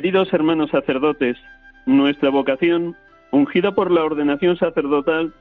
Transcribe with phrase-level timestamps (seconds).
[0.00, 1.36] Queridos hermanos sacerdotes,
[1.84, 2.96] nuestra vocación,
[3.32, 5.34] ungida por la ordenación sacerdotal,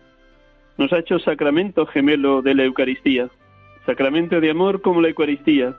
[0.77, 3.29] nos ha hecho sacramento gemelo de la Eucaristía,
[3.85, 5.77] sacramento de amor como la Eucaristía.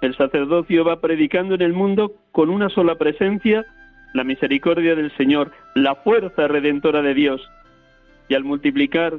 [0.00, 3.66] El sacerdocio va predicando en el mundo con una sola presencia
[4.14, 7.46] la misericordia del Señor, la fuerza redentora de Dios,
[8.30, 9.18] y al multiplicar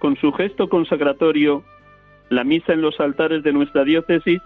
[0.00, 1.62] con su gesto consagratorio
[2.28, 4.40] la misa en los altares de nuestra diócesis,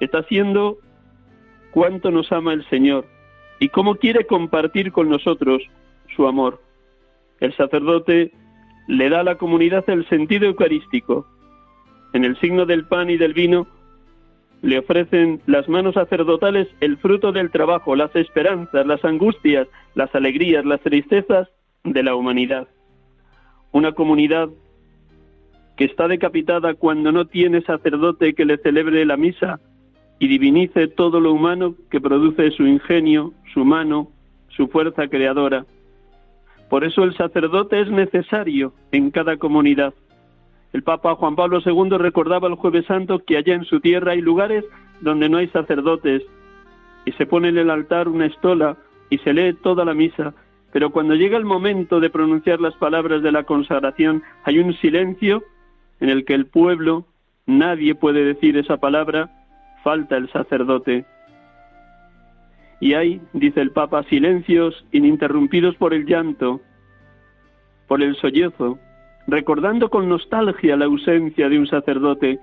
[0.00, 0.78] está haciendo
[1.74, 3.04] cuánto nos ama el Señor
[3.58, 5.60] y cómo quiere compartir con nosotros
[6.14, 6.62] su amor.
[7.40, 8.30] El sacerdote
[8.86, 11.26] le da a la comunidad el sentido eucarístico.
[12.12, 13.66] En el signo del pan y del vino
[14.62, 20.64] le ofrecen las manos sacerdotales el fruto del trabajo, las esperanzas, las angustias, las alegrías,
[20.64, 21.48] las tristezas
[21.82, 22.68] de la humanidad.
[23.72, 24.48] Una comunidad
[25.76, 29.58] que está decapitada cuando no tiene sacerdote que le celebre la misa
[30.18, 34.08] y divinice todo lo humano que produce su ingenio, su mano,
[34.48, 35.66] su fuerza creadora.
[36.70, 39.94] Por eso el sacerdote es necesario en cada comunidad.
[40.72, 44.20] El Papa Juan Pablo II recordaba el jueves santo que allá en su tierra hay
[44.20, 44.64] lugares
[45.00, 46.22] donde no hay sacerdotes
[47.04, 48.76] y se pone en el altar una estola
[49.10, 50.34] y se lee toda la misa,
[50.72, 55.44] pero cuando llega el momento de pronunciar las palabras de la consagración hay un silencio
[56.00, 57.06] en el que el pueblo,
[57.46, 59.30] nadie puede decir esa palabra,
[59.84, 61.04] falta el sacerdote.
[62.80, 66.60] Y hay, dice el Papa, silencios ininterrumpidos por el llanto,
[67.86, 68.78] por el sollozo,
[69.28, 72.40] recordando con nostalgia la ausencia de un sacerdote.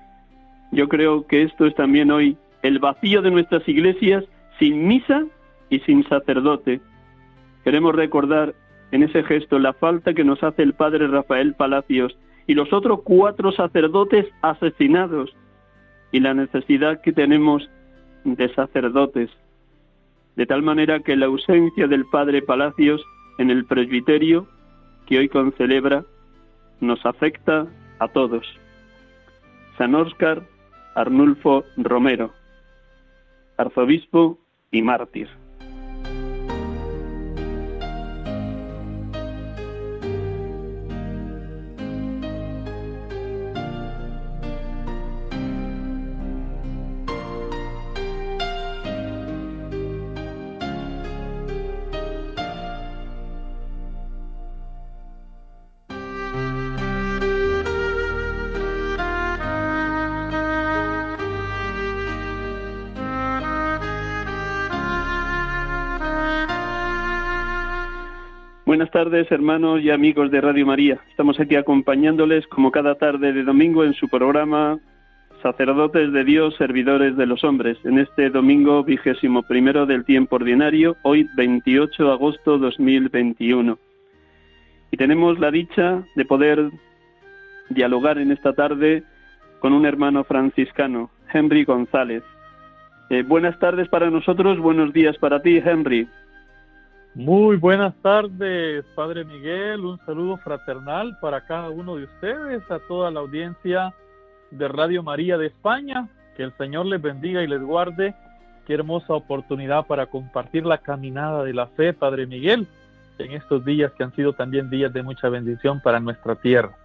[0.72, 4.24] Yo creo que esto es también hoy el vacío de nuestras iglesias
[4.60, 5.26] sin misa
[5.70, 6.80] y sin sacerdote.
[7.64, 8.54] Queremos recordar
[8.92, 13.02] en ese gesto la falta que nos hace el padre Rafael Palacios y los otros
[13.04, 15.36] cuatro sacerdotes asesinados
[16.12, 17.70] y la necesidad que tenemos
[18.24, 19.30] de sacerdotes,
[20.36, 23.04] de tal manera que la ausencia del padre Palacios
[23.38, 24.48] en el presbiterio
[25.08, 26.06] que hoy concelebra
[26.80, 27.68] nos afecta
[28.00, 28.46] a todos.
[29.78, 30.44] San Óscar
[30.96, 32.32] Arnulfo Romero,
[33.58, 34.38] arzobispo
[34.72, 35.41] y mártir.
[68.92, 71.00] Buenas tardes, hermanos y amigos de Radio María.
[71.10, 74.80] Estamos aquí acompañándoles como cada tarde de domingo en su programa
[75.42, 80.98] Sacerdotes de Dios, Servidores de los Hombres, en este domingo vigésimo primero del tiempo ordinario,
[81.04, 83.80] hoy 28 de agosto 2021.
[84.92, 86.70] Y tenemos la dicha de poder
[87.70, 89.04] dialogar en esta tarde
[89.62, 92.24] con un hermano franciscano, Henry González.
[93.10, 96.10] Eh, buenas tardes para nosotros, buenos días para ti, Henry.
[97.14, 99.82] Muy buenas tardes, Padre Miguel.
[99.82, 103.94] Un saludo fraternal para cada uno de ustedes, a toda la audiencia
[104.50, 106.08] de Radio María de España.
[106.38, 108.16] Que el Señor les bendiga y les guarde.
[108.66, 112.66] Qué hermosa oportunidad para compartir la caminada de la fe, Padre Miguel,
[113.18, 116.78] en estos días que han sido también días de mucha bendición para nuestra tierra.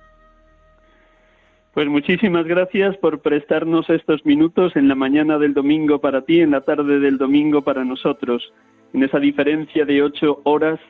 [1.73, 6.51] Pues muchísimas gracias por prestarnos estos minutos en la mañana del domingo para ti, en
[6.51, 8.51] la tarde del domingo para nosotros,
[8.93, 10.81] en esa diferencia de ocho horas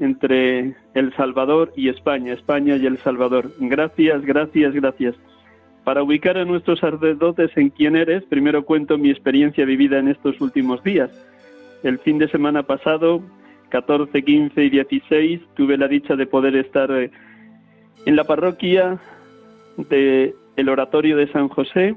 [0.00, 3.50] entre El Salvador y España, España y El Salvador.
[3.58, 5.14] Gracias, gracias, gracias.
[5.84, 10.40] Para ubicar a nuestros sacerdotes en quién eres, primero cuento mi experiencia vivida en estos
[10.40, 11.10] últimos días.
[11.82, 13.22] El fin de semana pasado,
[13.68, 17.10] 14, 15 y 16, tuve la dicha de poder estar eh,
[18.04, 18.98] en la parroquia
[19.76, 21.94] del el oratorio de San José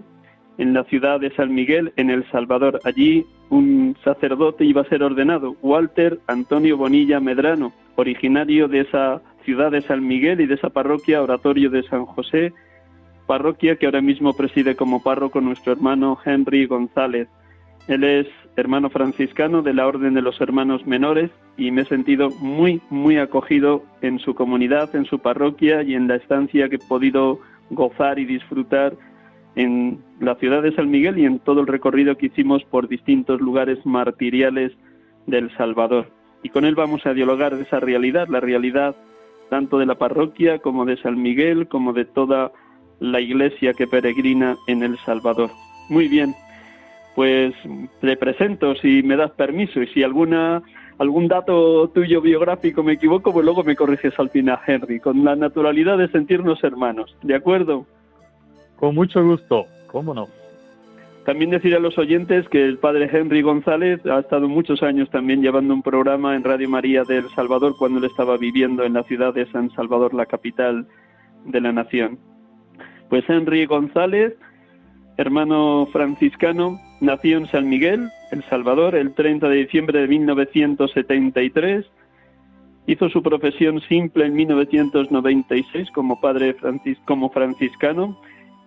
[0.60, 2.82] en la ciudad de San Miguel, en El Salvador.
[2.84, 9.72] Allí un sacerdote iba a ser ordenado, Walter Antonio Bonilla Medrano, originario de esa ciudad
[9.72, 12.54] de San Miguel y de esa parroquia, oratorio de San José,
[13.26, 17.30] parroquia que ahora mismo preside como párroco nuestro hermano Henry González.
[17.88, 18.28] Él es
[18.58, 23.18] hermano franciscano de la Orden de los Hermanos Menores y me he sentido muy, muy
[23.18, 27.40] acogido en su comunidad, en su parroquia y en la estancia que he podido
[27.70, 28.94] gozar y disfrutar
[29.60, 33.42] en la ciudad de San Miguel y en todo el recorrido que hicimos por distintos
[33.42, 34.72] lugares martiriales
[35.28, 36.08] del Salvador.
[36.44, 38.96] Y con él vamos a dialogar de esa realidad, la realidad
[39.50, 42.54] tanto de la parroquia como de San Miguel, como de toda
[43.02, 45.50] la iglesia que peregrina en el Salvador.
[45.90, 46.34] Muy bien,
[47.16, 47.54] pues
[48.00, 50.62] te presento si me das permiso y si alguna
[51.00, 55.36] algún dato tuyo biográfico me equivoco, pues luego me corriges al final, Henry, con la
[55.36, 57.18] naturalidad de sentirnos hermanos.
[57.24, 57.86] ¿De acuerdo?
[58.80, 60.30] Con mucho gusto, cómo no.
[61.26, 65.42] También decir a los oyentes que el padre Henry González ha estado muchos años también
[65.42, 69.04] llevando un programa en Radio María de El Salvador cuando él estaba viviendo en la
[69.04, 70.88] ciudad de San Salvador, la capital
[71.46, 72.20] de la nación.
[73.10, 74.34] Pues Henry González,
[75.18, 81.86] hermano franciscano, nació en San Miguel, El Salvador, el 30 de diciembre de 1973.
[82.88, 88.18] Hizo su profesión simple en 1996 como padre francis como franciscano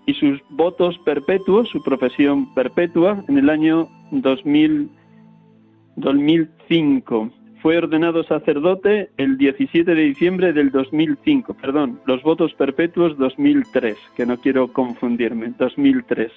[0.06, 4.90] y sus votos perpetuos, su profesión perpetua, en el año 2000,
[5.96, 7.30] 2005.
[7.62, 14.26] Fue ordenado sacerdote el 17 de diciembre del 2005, perdón, los votos perpetuos 2003, que
[14.26, 16.32] no quiero confundirme, 2003.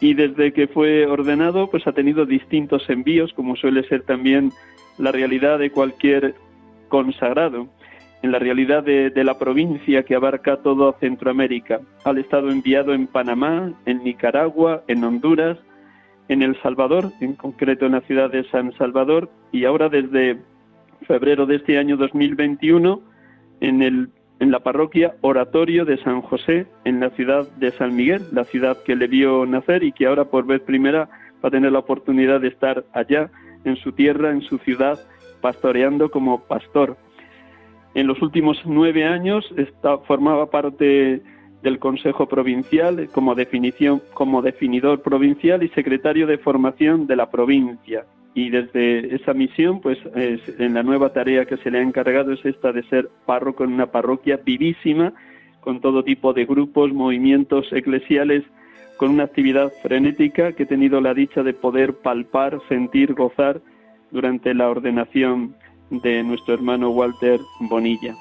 [0.00, 4.52] Y desde que fue ordenado, pues ha tenido distintos envíos, como suele ser también
[4.96, 6.34] la realidad de cualquier
[6.88, 7.68] consagrado
[8.22, 11.80] en la realidad de, la provincia que abarca todo Centroamérica.
[12.04, 15.58] Ha estado enviado en Panamá, en Nicaragua, en Honduras,
[16.28, 20.38] en El Salvador, en concreto en la ciudad de San Salvador, y ahora desde
[21.06, 23.00] febrero de este año 2021
[23.60, 24.10] en, el,
[24.40, 28.76] en la parroquia Oratorio de San José, en la ciudad de San Miguel, la ciudad
[28.84, 31.08] que le vio nacer y que ahora por vez primera
[31.42, 33.30] va a tener la oportunidad de estar allá,
[33.64, 34.98] en su tierra, en su ciudad,
[35.40, 36.96] pastoreando como pastor.
[37.94, 41.22] En los últimos nueve años está, formaba parte
[41.62, 48.04] del Consejo Provincial como, definición, como definidor provincial y secretario de formación de la provincia.
[48.34, 52.44] Y desde esa misión, pues en la nueva tarea que se le ha encargado es
[52.44, 55.12] esta de ser párroco en una parroquia vivísima,
[55.60, 58.44] con todo tipo de grupos, movimientos eclesiales,
[58.96, 63.60] con una actividad frenética que he tenido la dicha de poder palpar, sentir, gozar
[64.10, 65.54] durante la ordenación
[65.90, 68.14] de nuestro hermano Walter Bonilla.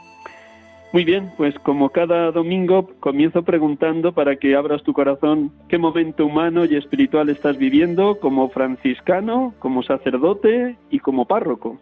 [0.94, 6.26] Muy bien, pues como cada domingo comienzo preguntando para que abras tu corazón qué momento
[6.26, 11.78] humano y espiritual estás viviendo como franciscano, como sacerdote y como párroco.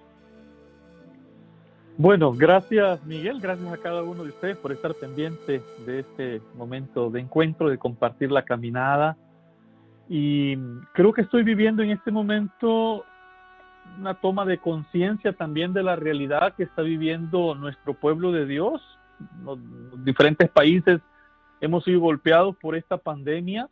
[1.98, 7.10] Bueno, gracias Miguel, gracias a cada uno de ustedes por estar pendiente de este momento
[7.10, 9.15] de encuentro, de compartir la caminada.
[10.10, 10.58] Y
[10.94, 13.06] creo que estoy viviendo en este momento
[13.98, 18.82] una toma de conciencia también de la realidad que está viviendo nuestro pueblo de Dios.
[20.04, 21.01] Diferentes países
[21.62, 23.70] hemos sido golpeados por esta pandemia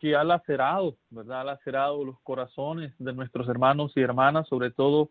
[0.00, 1.40] que ha lacerado, ¿verdad?
[1.40, 5.10] Ha lacerado los corazones de nuestros hermanos y hermanas, sobre todo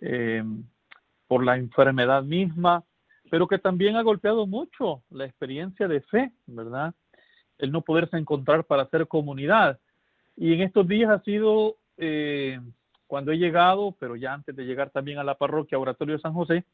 [0.00, 0.42] eh,
[1.28, 2.82] por la enfermedad misma,
[3.30, 6.94] pero que también ha golpeado mucho la experiencia de fe, ¿verdad?
[7.58, 9.78] El no poderse encontrar para hacer comunidad.
[10.36, 12.60] Y en estos días ha sido eh,
[13.08, 16.34] cuando he llegado, pero ya antes de llegar también a la parroquia Oratorio de San
[16.34, 16.64] José,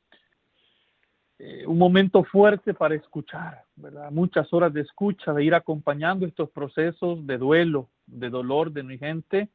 [1.39, 4.11] eh, un momento fuerte para escuchar, ¿verdad?
[4.11, 8.99] Muchas horas de escucha, de ir acompañando estos procesos de duelo, de dolor de mi
[8.99, 9.49] gente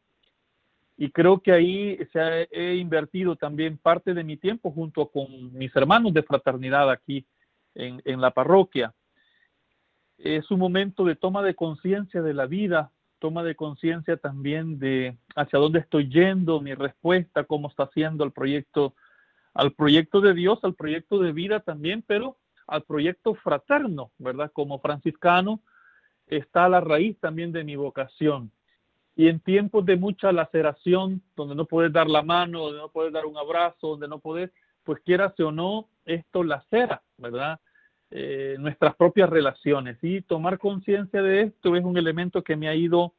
[0.98, 5.74] Y creo que ahí se he invertido también parte de mi tiempo junto con mis
[5.76, 7.26] hermanos de fraternidad aquí
[7.76, 8.94] en la parroquia.
[10.18, 15.18] Es un momento de toma de conciencia de la vida, toma de conciencia también de
[15.36, 18.96] hacia dónde estoy yendo, mi respuesta, cómo está haciendo el proyecto,
[19.54, 24.52] al proyecto de Dios, al proyecto de vida también, pero al proyecto fraterno, ¿verdad?
[24.54, 25.62] Como franciscano
[26.28, 28.52] está la raíz también de mi vocación
[29.20, 33.12] y en tiempos de mucha laceración, donde no puedes dar la mano, donde no puedes
[33.12, 34.50] dar un abrazo, donde no puedes,
[34.86, 37.60] pues quieras o no, esto lacera, ¿verdad?
[38.12, 39.98] Eh, nuestras propias relaciones.
[40.02, 43.14] Y tomar conciencia de esto es un elemento que me ha ido,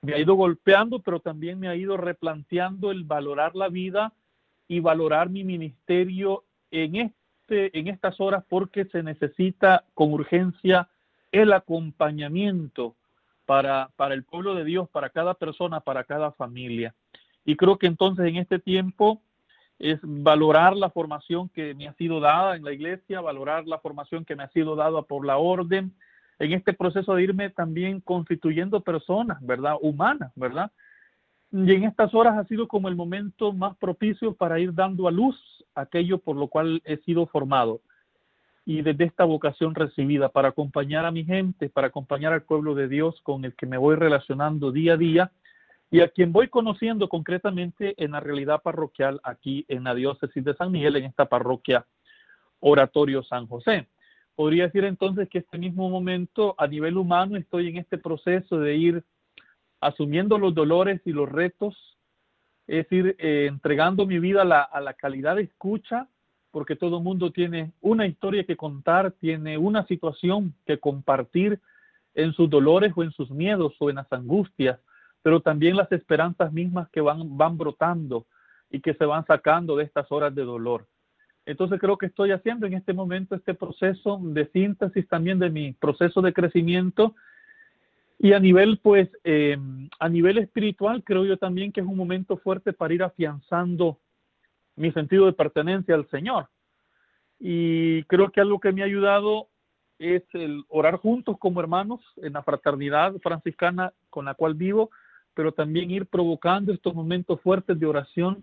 [0.00, 4.12] me ha ido golpeando, pero también me ha ido replanteando el valorar la vida
[4.68, 10.88] y valorar mi ministerio en este, en estas horas, porque se necesita con urgencia
[11.32, 12.94] el acompañamiento
[13.44, 16.94] para, para el pueblo de Dios, para cada persona, para cada familia.
[17.44, 19.20] Y creo que entonces en este tiempo
[19.78, 24.24] es valorar la formación que me ha sido dada en la iglesia, valorar la formación
[24.24, 25.92] que me ha sido dada por la orden,
[26.38, 29.74] en este proceso de irme también constituyendo personas, ¿verdad?
[29.80, 30.70] Humanas, ¿verdad?
[31.50, 35.10] Y en estas horas ha sido como el momento más propicio para ir dando a
[35.10, 35.36] luz
[35.74, 37.80] aquello por lo cual he sido formado
[38.68, 42.86] y desde esta vocación recibida para acompañar a mi gente, para acompañar al pueblo de
[42.86, 45.32] Dios con el que me voy relacionando día a día
[45.90, 50.54] y a quien voy conociendo concretamente en la realidad parroquial aquí en la diócesis de
[50.54, 51.86] San Miguel, en esta parroquia
[52.60, 53.88] Oratorio San José.
[54.34, 58.76] Podría decir entonces que este mismo momento a nivel humano estoy en este proceso de
[58.76, 59.04] ir
[59.80, 61.76] asumiendo los dolores y los retos,
[62.66, 66.08] es decir, eh, entregando mi vida a la, a la calidad de escucha,
[66.50, 71.60] porque todo mundo tiene una historia que contar, tiene una situación que compartir
[72.14, 74.78] en sus dolores o en sus miedos o en las angustias,
[75.22, 78.26] pero también las esperanzas mismas que van, van brotando
[78.70, 80.86] y que se van sacando de estas horas de dolor.
[81.46, 85.72] Entonces creo que estoy haciendo en este momento este proceso de síntesis también de mi
[85.72, 87.14] proceso de crecimiento
[88.18, 89.56] y a nivel pues eh,
[89.98, 93.98] a nivel espiritual creo yo también que es un momento fuerte para ir afianzando
[94.76, 96.48] mi sentido de pertenencia al Señor.
[97.40, 99.48] Y creo que algo que me ha ayudado
[99.98, 104.90] es el orar juntos como hermanos en la fraternidad franciscana con la cual vivo,
[105.38, 108.42] pero también ir provocando estos momentos fuertes de oración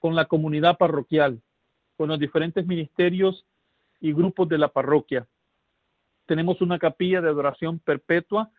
[0.00, 1.40] con la comunidad parroquial,
[1.96, 3.46] con los diferentes ministerios
[4.00, 5.28] y grupos de la parroquia.
[6.26, 8.50] Tenemos una capilla de adoración perpetua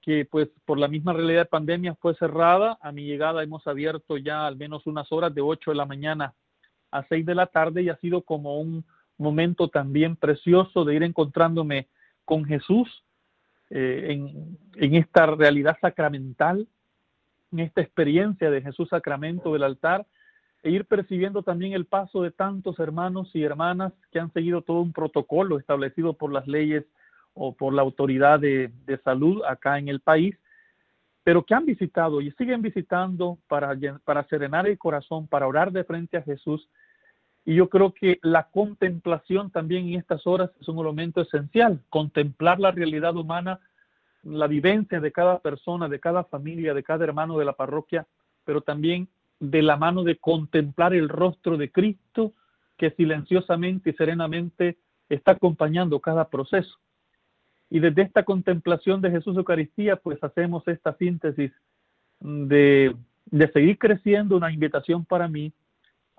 [0.00, 2.78] que pues por la misma realidad de pandemia fue cerrada.
[2.80, 6.32] A mi llegada hemos abierto ya al menos unas horas de 8 de la mañana
[6.90, 8.82] a 6 de la tarde y ha sido como un
[9.18, 11.86] momento también precioso de ir encontrándome
[12.24, 13.04] con Jesús
[13.68, 16.66] eh, en, en esta realidad sacramental,
[17.54, 20.06] en esta experiencia de Jesús sacramento del altar
[20.64, 24.80] e ir percibiendo también el paso de tantos hermanos y hermanas que han seguido todo
[24.80, 26.84] un protocolo establecido por las leyes
[27.32, 28.72] o por la autoridad de,
[29.04, 30.36] salud acá en el país,
[31.22, 35.84] pero que han visitado y siguen visitando para, para serenar el corazón, para orar de
[35.84, 36.68] frente a Jesús.
[37.44, 42.58] Y yo creo que la contemplación también en estas horas es un elemento esencial, contemplar
[42.58, 43.60] la realidad humana,
[44.24, 48.06] la vivencia de cada persona, de cada familia, de cada hermano de la parroquia,
[48.44, 49.08] pero también
[49.40, 52.32] de la mano de contemplar el rostro de Cristo
[52.76, 54.78] que silenciosamente y serenamente
[55.08, 56.78] está acompañando cada proceso.
[57.70, 61.52] Y desde esta contemplación de Jesús Eucaristía, pues hacemos esta síntesis
[62.20, 62.94] de,
[63.26, 65.52] de seguir creciendo, una invitación para mí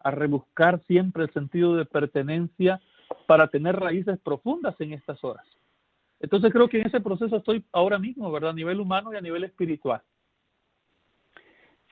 [0.03, 2.79] a rebuscar siempre el sentido de pertenencia
[3.25, 5.45] para tener raíces profundas en estas horas.
[6.19, 8.51] Entonces creo que en ese proceso estoy ahora mismo, ¿verdad?
[8.51, 10.01] A nivel humano y a nivel espiritual.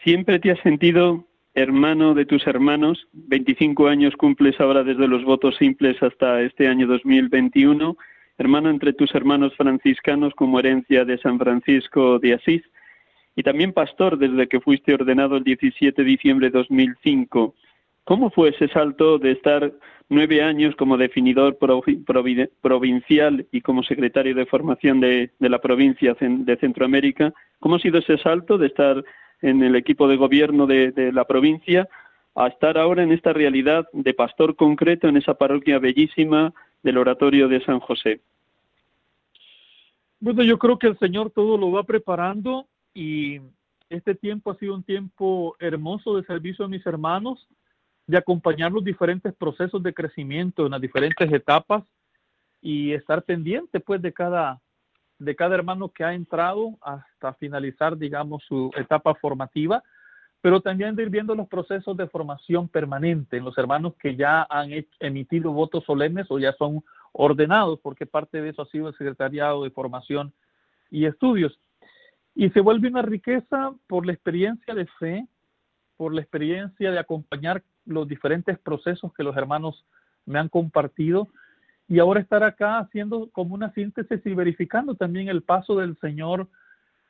[0.04, 3.08] Siempre te has sentido hermano de tus hermanos.
[3.14, 7.96] 25 años cumples ahora desde los votos simples hasta este año 2021
[8.38, 12.64] hermano entre tus hermanos franciscanos como herencia de San Francisco de Asís,
[13.36, 17.56] y también pastor desde que fuiste ordenado el 17 de diciembre de 2005.
[18.04, 19.72] ¿Cómo fue ese salto de estar
[20.10, 27.34] nueve años como definidor provincial y como secretario de formación de, la provincia de Centroamérica?
[27.60, 29.04] ¿Cómo ha sido ese salto de estar
[29.42, 31.88] en el equipo de gobierno de la provincia
[32.36, 37.48] a estar ahora en esta realidad de pastor concreto en esa parroquia bellísima del oratorio
[37.48, 38.22] de San José?
[40.20, 43.40] Bueno, yo creo que el Señor todo lo va preparando y
[43.90, 47.48] este tiempo ha sido un tiempo hermoso de servicio a mis hermanos,
[48.08, 51.84] de acompañar los diferentes procesos de crecimiento en las diferentes etapas
[52.62, 54.60] y estar pendiente pues de cada
[55.20, 59.84] de cada hermano que ha entrado hasta finalizar digamos su etapa formativa
[60.44, 64.46] pero también de ir viendo los procesos de formación permanente en los hermanos que ya
[64.50, 66.84] han emitido votos solemnes o ya son
[67.14, 70.34] ordenados, porque parte de eso ha sido el secretariado de formación
[70.92, 71.58] y estudios.
[72.36, 75.26] Y se vuelve una riqueza por la experiencia de fe,
[75.96, 79.86] por la experiencia de acompañar los diferentes procesos que los hermanos
[80.26, 81.30] me han compartido
[81.88, 86.48] y ahora estar acá haciendo como una síntesis y verificando también el paso del Señor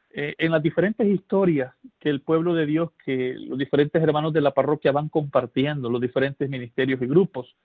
[0.09, 4.41] eh, en las diferentes historias que el pueblo de Dios, que los diferentes hermanos de
[4.41, 7.55] la parroquia van compartiendo, los diferentes ministerios y grupos.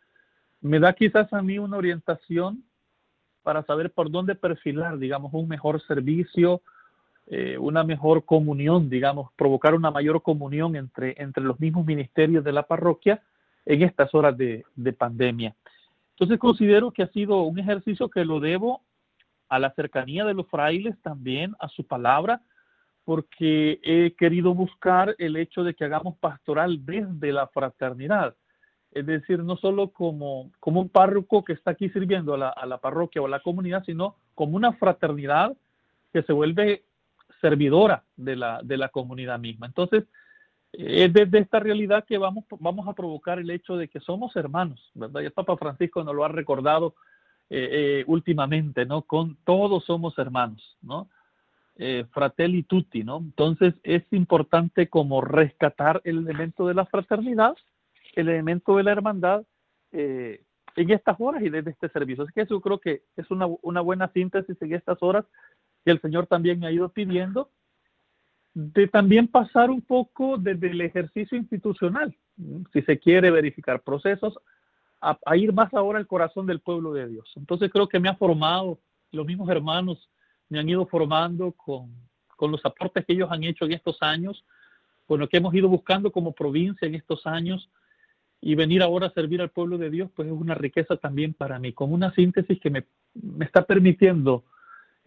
[0.60, 2.64] Me da quizás a mí una orientación
[3.42, 6.62] para saber por dónde perfilar, digamos, un mejor servicio,
[7.30, 12.52] eh, una mejor comunión, digamos, provocar una mayor comunión entre, entre los mismos ministerios de
[12.52, 13.22] la parroquia
[13.66, 15.54] en estas horas de, de pandemia.
[16.12, 18.80] Entonces considero que ha sido un ejercicio que lo debo
[19.50, 22.40] a la cercanía de los frailes también, a su palabra,
[23.04, 28.34] porque he querido buscar el hecho de que hagamos pastoral desde la fraternidad.
[28.90, 32.64] Es decir, no solo como, como un párroco que está aquí sirviendo a la, a
[32.64, 35.54] la parroquia o a la comunidad, sino como una fraternidad
[36.12, 36.84] que se vuelve
[37.40, 39.66] servidora de la, de la comunidad misma.
[39.66, 40.04] Entonces,
[40.72, 44.90] es desde esta realidad que vamos, vamos a provocar el hecho de que somos hermanos,
[44.94, 45.22] ¿verdad?
[45.22, 46.94] Y el Papa Francisco nos lo ha recordado
[47.50, 49.02] eh, eh, últimamente, ¿no?
[49.02, 51.08] Con todos somos hermanos, ¿no?
[51.76, 53.18] Eh, fratelli tutti, ¿no?
[53.18, 57.56] Entonces es importante como rescatar el elemento de la fraternidad,
[58.14, 59.44] el elemento de la hermandad
[59.90, 62.24] en estas horas y desde este servicio.
[62.24, 65.24] Así que eso creo que es una, una buena síntesis en estas horas
[65.84, 67.50] que el Señor también me ha ido pidiendo,
[68.54, 72.14] de también pasar un poco desde el ejercicio institucional,
[72.72, 74.38] si se quiere verificar procesos,
[75.00, 77.32] a, ir más ahora al corazón del pueblo de Dios.
[77.36, 78.80] Entonces creo que me ha formado,
[79.12, 80.10] los mismos hermanos
[80.48, 81.94] me han ido formando con,
[82.36, 84.44] con los aportes que ellos han hecho en estos años,
[85.06, 87.70] con lo que hemos ido buscando como provincia en estos años,
[88.40, 91.58] y venir ahora a servir al pueblo de Dios, pues es una riqueza también para
[91.58, 94.44] mí, como una síntesis que me, me está permitiendo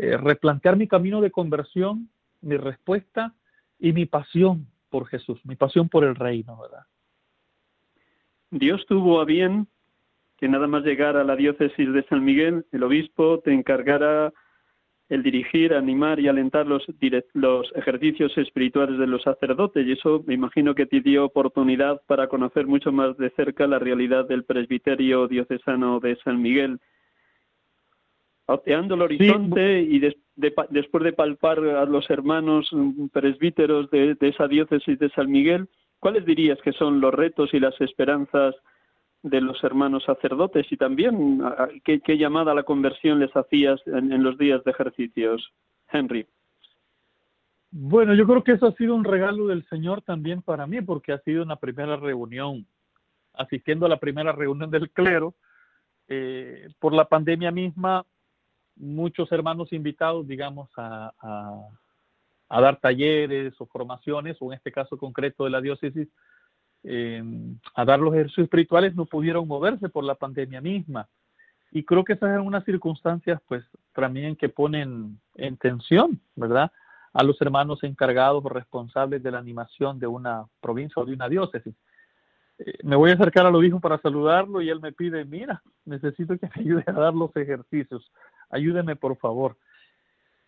[0.02, 2.10] eh, replantear mi camino de conversión,
[2.42, 3.36] mi respuesta
[3.78, 6.88] y mi pasión por Jesús, mi pasión por el reino, ¿verdad?
[8.50, 9.68] Dios tuvo a bien
[10.38, 14.34] que nada más llegar a la diócesis de San Miguel, el obispo te encargara
[15.08, 16.84] el dirigir, animar y alentar los,
[17.34, 19.86] los ejercicios espirituales de los sacerdotes.
[19.86, 23.78] Y eso me imagino que te dio oportunidad para conocer mucho más de cerca la
[23.78, 26.80] realidad del presbiterio diocesano de San Miguel.
[28.54, 32.70] Oteando el horizonte y después de palpar a los hermanos
[33.12, 35.68] presbíteros de esa diócesis de San Miguel,
[36.00, 38.56] ¿cuáles dirías que son los retos y las esperanzas
[39.24, 41.42] de los hermanos sacerdotes y también
[41.84, 45.54] qué, llamada a la conversión les hacías en, los días de ejercicios,
[45.92, 46.26] Henry.
[47.70, 51.14] Bueno, yo creo que eso ha sido un regalo del Señor también para mí, porque
[51.14, 52.66] ha sido una primera reunión,
[53.34, 55.36] asistiendo a la primera reunión del clero.
[56.08, 58.06] Eh, por la pandemia misma,
[58.76, 61.14] muchos hermanos invitados, digamos, a,
[62.50, 66.08] dar talleres o formaciones, o en este caso concreto de la diócesis,
[66.84, 67.24] eh,
[67.76, 71.08] a dar los ejercicios espirituales no pudieron moverse por la pandemia misma.
[71.72, 76.72] Y creo que esas son unas circunstancias, pues, también que ponen en tensión, ¿verdad?
[77.14, 81.30] A los hermanos encargados o responsables de la animación de una provincia o de una
[81.30, 81.74] diócesis.
[82.60, 85.62] Eh, me voy a acercar a lo hijo para saludarlo y él me pide, mira,
[85.86, 88.12] necesito que me ayude a dar los ejercicios.
[88.50, 89.58] Ayúdeme, por favor.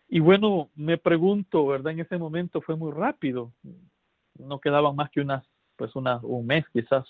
[0.08, 1.92] Y bueno, me pregunto, ¿verdad?
[1.92, 3.52] En ese momento fue muy rápido.
[4.38, 5.44] No quedaban más que unas
[5.76, 7.04] pues una, un mes quizás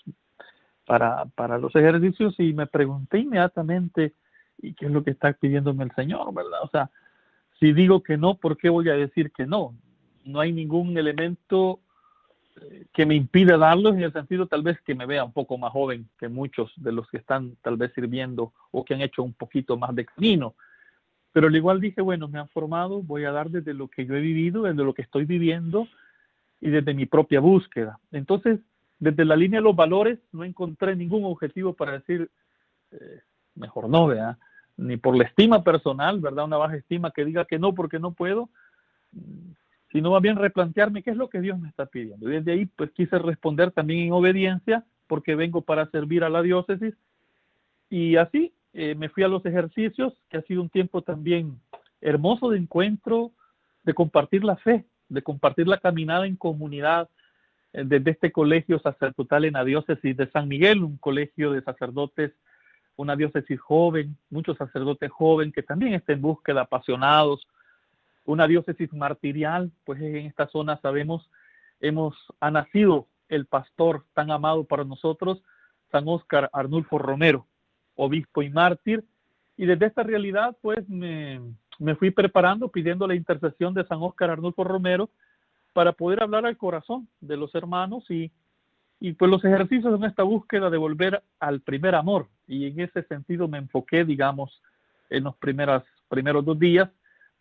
[0.85, 4.13] para, para los ejercicios y me pregunté inmediatamente,
[4.57, 6.59] ¿y qué es lo que está pidiéndome el Señor, verdad?
[6.63, 6.89] O sea,
[7.59, 9.75] si digo que no, ¿por qué voy a decir que no?
[10.23, 11.79] No hay ningún elemento
[12.93, 15.71] que me impida darlos en el sentido tal vez que me vea un poco más
[15.71, 19.33] joven que muchos de los que están tal vez sirviendo o que han hecho un
[19.33, 20.55] poquito más de camino.
[21.33, 24.15] Pero al igual dije, bueno, me han formado, voy a dar desde lo que yo
[24.15, 25.87] he vivido, desde lo que estoy viviendo
[26.61, 27.99] y desde mi propia búsqueda.
[28.11, 28.59] Entonces,
[28.99, 32.31] desde la línea de los valores no encontré ningún objetivo para decir,
[32.91, 33.19] eh,
[33.55, 34.37] mejor no, ¿verdad?
[34.77, 36.45] Ni por la estima personal, ¿verdad?
[36.45, 38.49] Una baja estima que diga que no porque no puedo,
[39.95, 42.27] sino más bien replantearme qué es lo que Dios me está pidiendo.
[42.27, 46.41] Y desde ahí, pues quise responder también en obediencia, porque vengo para servir a la
[46.41, 46.93] diócesis.
[47.89, 51.61] Y así eh, me fui a los ejercicios, que ha sido un tiempo también
[52.01, 53.31] hermoso de encuentro,
[53.83, 57.07] de compartir la fe, de compartir la caminada en comunidad
[57.71, 62.33] eh, desde este colegio sacerdotal en la diócesis de San Miguel, un colegio de sacerdotes,
[62.97, 67.47] una diócesis joven, muchos sacerdotes jóvenes que también están en búsqueda, apasionados,
[68.25, 71.29] una diócesis martirial, pues en esta zona sabemos
[71.79, 75.41] hemos, ha nacido el pastor tan amado para nosotros,
[75.91, 77.45] San Óscar Arnulfo Romero,
[77.95, 79.03] obispo y mártir.
[79.57, 81.39] Y desde esta realidad, pues me,
[81.79, 85.09] me fui preparando pidiendo la intercesión de San Óscar Arnulfo Romero
[85.73, 88.31] para poder hablar al corazón de los hermanos y,
[88.99, 92.27] y pues los ejercicios en esta búsqueda de volver al primer amor.
[92.47, 94.61] Y en ese sentido me enfoqué, digamos,
[95.09, 96.89] en los primeros, primeros dos días.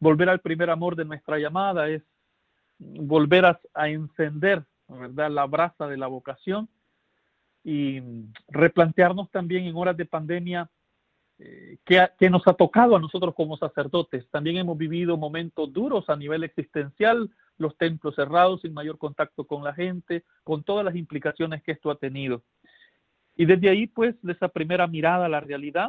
[0.04, 2.02] Volver al primer amor de nuestra llamada es
[2.78, 5.30] volver a, a encender ¿verdad?
[5.30, 6.68] la brasa de la vocación
[7.64, 8.02] y
[8.48, 10.68] replantearnos también en horas de pandemia
[11.38, 14.28] eh, que, nos ha tocado a nosotros como sacerdotes.
[14.28, 19.64] También hemos vivido momentos duros a nivel existencial, los templos cerrados, sin mayor contacto con
[19.64, 22.42] la gente, con todas las implicaciones que esto ha tenido.
[23.36, 25.88] Y desde ahí, pues, de esa primera mirada a la realidad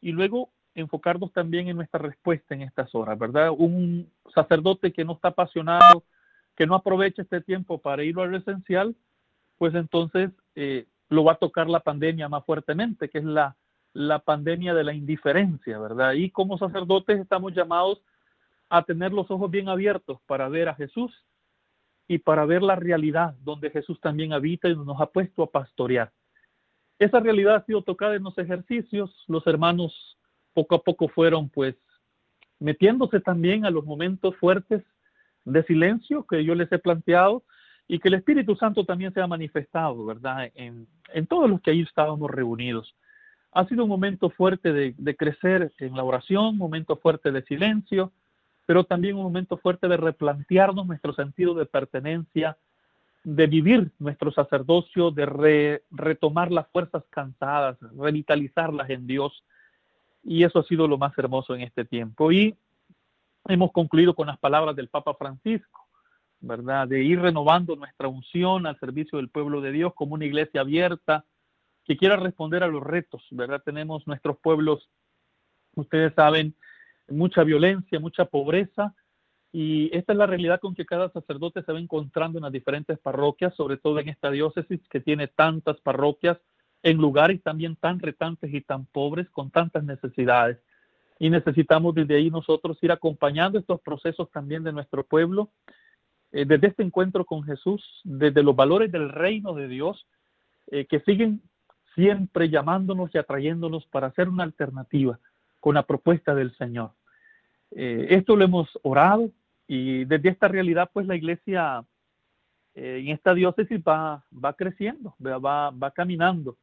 [0.00, 3.50] y luego enfocarnos también en nuestra respuesta en estas horas, ¿verdad?
[3.56, 6.04] Un sacerdote que no está apasionado,
[6.56, 8.96] que no aprovecha este tiempo para ir a lo esencial,
[9.58, 13.56] pues entonces eh, lo va a tocar la pandemia más fuertemente, que es la
[13.94, 16.12] la pandemia de la indiferencia, ¿verdad?
[16.12, 18.02] Y como sacerdotes estamos llamados
[18.68, 21.24] a tener los ojos bien abiertos para ver a Jesús
[22.08, 26.12] y para ver la realidad donde Jesús también habita y nos ha puesto a pastorear.
[26.98, 30.18] Esa realidad ha sido tocada en los ejercicios, los hermanos
[30.54, 31.74] poco a poco fueron pues
[32.58, 34.82] metiéndose también a los momentos fuertes
[35.44, 37.44] de silencio que yo les he planteado
[37.86, 40.50] y que el Espíritu Santo también se ha manifestado, ¿verdad?
[40.54, 40.86] En,
[41.28, 42.94] todos los que ahí estábamos reunidos.
[43.52, 48.12] Ha sido un momento fuerte de, crecer en la oración, momento fuerte de silencio,
[48.66, 52.56] pero también un momento fuerte de replantearnos nuestro sentido de pertenencia,
[53.22, 59.44] de vivir nuestro sacerdocio, de retomar las fuerzas cansadas, revitalizarlas en Dios.
[60.24, 62.32] Y eso ha sido lo más hermoso en este tiempo.
[62.32, 62.56] Y
[63.46, 65.86] hemos concluido con las palabras del Papa Francisco,
[66.40, 66.88] ¿verdad?
[66.88, 71.24] De ir renovando nuestra unción al servicio del pueblo de Dios como una iglesia abierta,
[71.84, 73.62] que quiera responder a los retos, ¿verdad?
[73.62, 74.88] Tenemos nuestros pueblos,
[75.74, 76.54] ustedes saben,
[77.08, 78.94] mucha violencia, mucha pobreza,
[79.52, 82.98] y esta es la realidad con que cada sacerdote se va encontrando en las diferentes
[82.98, 86.38] parroquias, sobre todo en esta diócesis que tiene tantas parroquias
[86.84, 90.58] en lugares también tan retantes y tan pobres, con tantas necesidades.
[91.18, 95.48] Y necesitamos desde ahí nosotros ir acompañando estos procesos también de nuestro pueblo,
[96.30, 100.06] eh, desde este encuentro con Jesús, desde los valores del reino de Dios,
[100.66, 101.40] eh, que siguen
[101.94, 105.18] siempre llamándonos y atrayéndonos para hacer una alternativa
[105.60, 106.90] con la propuesta del Señor.
[107.70, 109.30] Eh, esto lo hemos orado
[109.66, 111.82] y desde esta realidad, pues la iglesia
[112.74, 116.58] eh, en esta diócesis va, va creciendo, va, va caminando.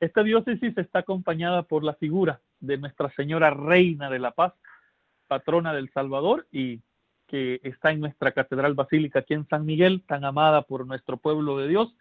[0.00, 4.54] Esta diócesis está acompañada por la figura de Nuestra Señora Reina de la Paz,
[5.28, 6.80] patrona del Salvador y
[7.26, 11.58] que está en nuestra Catedral Basílica aquí en San Miguel, tan amada por nuestro pueblo
[11.58, 11.94] de Dios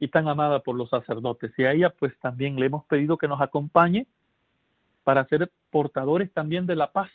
[0.00, 1.52] y tan amada por los sacerdotes.
[1.56, 4.06] Y a ella pues también le hemos pedido que nos acompañe
[5.04, 7.10] para ser portadores también de la paz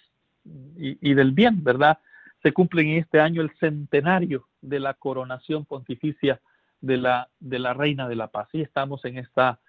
[0.78, 2.00] y, del bien, ¿verdad?
[2.42, 6.40] Se cumple en este año el centenario de la coronación pontificia
[6.80, 8.48] de la, de la Reina de la Paz.
[8.54, 9.60] Y estamos en esta,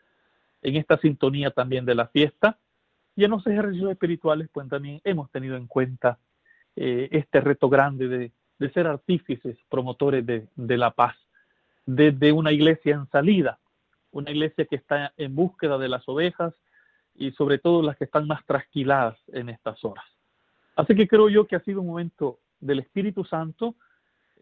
[0.66, 2.59] en esta sintonía también de la fiesta.
[3.14, 6.18] Y en los ejercicios espirituales, pues también hemos tenido en cuenta
[6.74, 11.16] eh, este reto grande de, ser artífices, promotores de, de la paz
[11.87, 13.61] desde una iglesia en salida,
[14.11, 16.52] una iglesia que está en búsqueda de las ovejas
[17.14, 20.05] y sobre todo las que están más trasquiladas en estas horas.
[20.74, 23.76] Así que creo yo que ha sido un momento del Espíritu Santo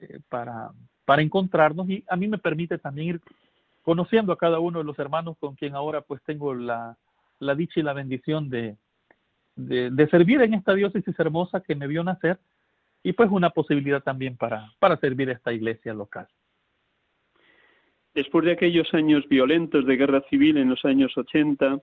[0.00, 0.72] eh, para,
[1.04, 3.20] para encontrarnos y a mí me permite también ir
[3.84, 6.96] conociendo a cada uno de los hermanos con quien ahora pues tengo la,
[7.38, 8.76] la dicha y la bendición de,
[9.56, 12.38] de, servir en esta diócesis hermosa que me vio nacer
[13.02, 16.26] y pues una posibilidad también para, para servir a esta iglesia local.
[18.14, 21.78] Después de aquellos años violentos de guerra civil en los años 80,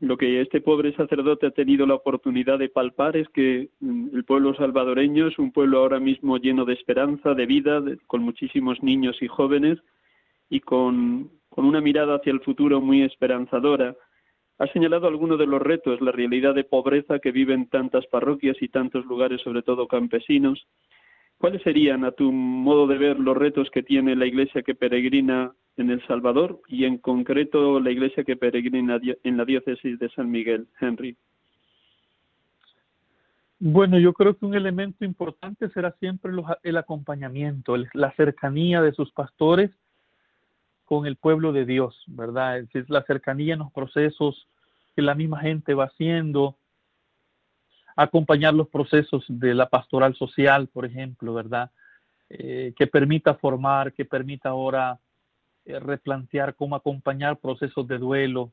[0.00, 4.24] lo que este pobre sacerdote ha tenido la oportunidad de palpar es que mm, el
[4.24, 9.22] pueblo salvadoreño es un pueblo ahora mismo lleno de esperanza, de vida, con muchísimos niños
[9.22, 9.78] y jóvenes
[10.48, 13.96] y con, una mirada hacia el futuro muy esperanzadora.
[14.58, 18.68] Ha señalado algunos de los retos, la realidad de pobreza que viven tantas parroquias y
[18.68, 20.66] tantos lugares, sobre todo campesinos,
[21.38, 25.52] ¿Cuáles serían, a tu modo de ver, los retos que tiene la iglesia que peregrina
[25.76, 30.32] en El Salvador y en concreto la iglesia que peregrina en la diócesis de San
[30.32, 31.16] Miguel, Henry?
[33.60, 36.32] Bueno, yo creo que un elemento importante será siempre
[36.64, 39.70] el acompañamiento, la cercanía de sus pastores
[40.88, 42.58] con el pueblo de Dios, ¿verdad?
[42.72, 44.48] Es la cercanía en los procesos
[44.96, 46.56] que la misma gente va haciendo,
[47.94, 51.70] acompañar los procesos de la pastoral social, por ejemplo, ¿verdad?
[52.30, 54.98] eh, que permita formar, que permita ahora
[55.64, 58.50] eh, replantear cómo acompañar procesos de duelo,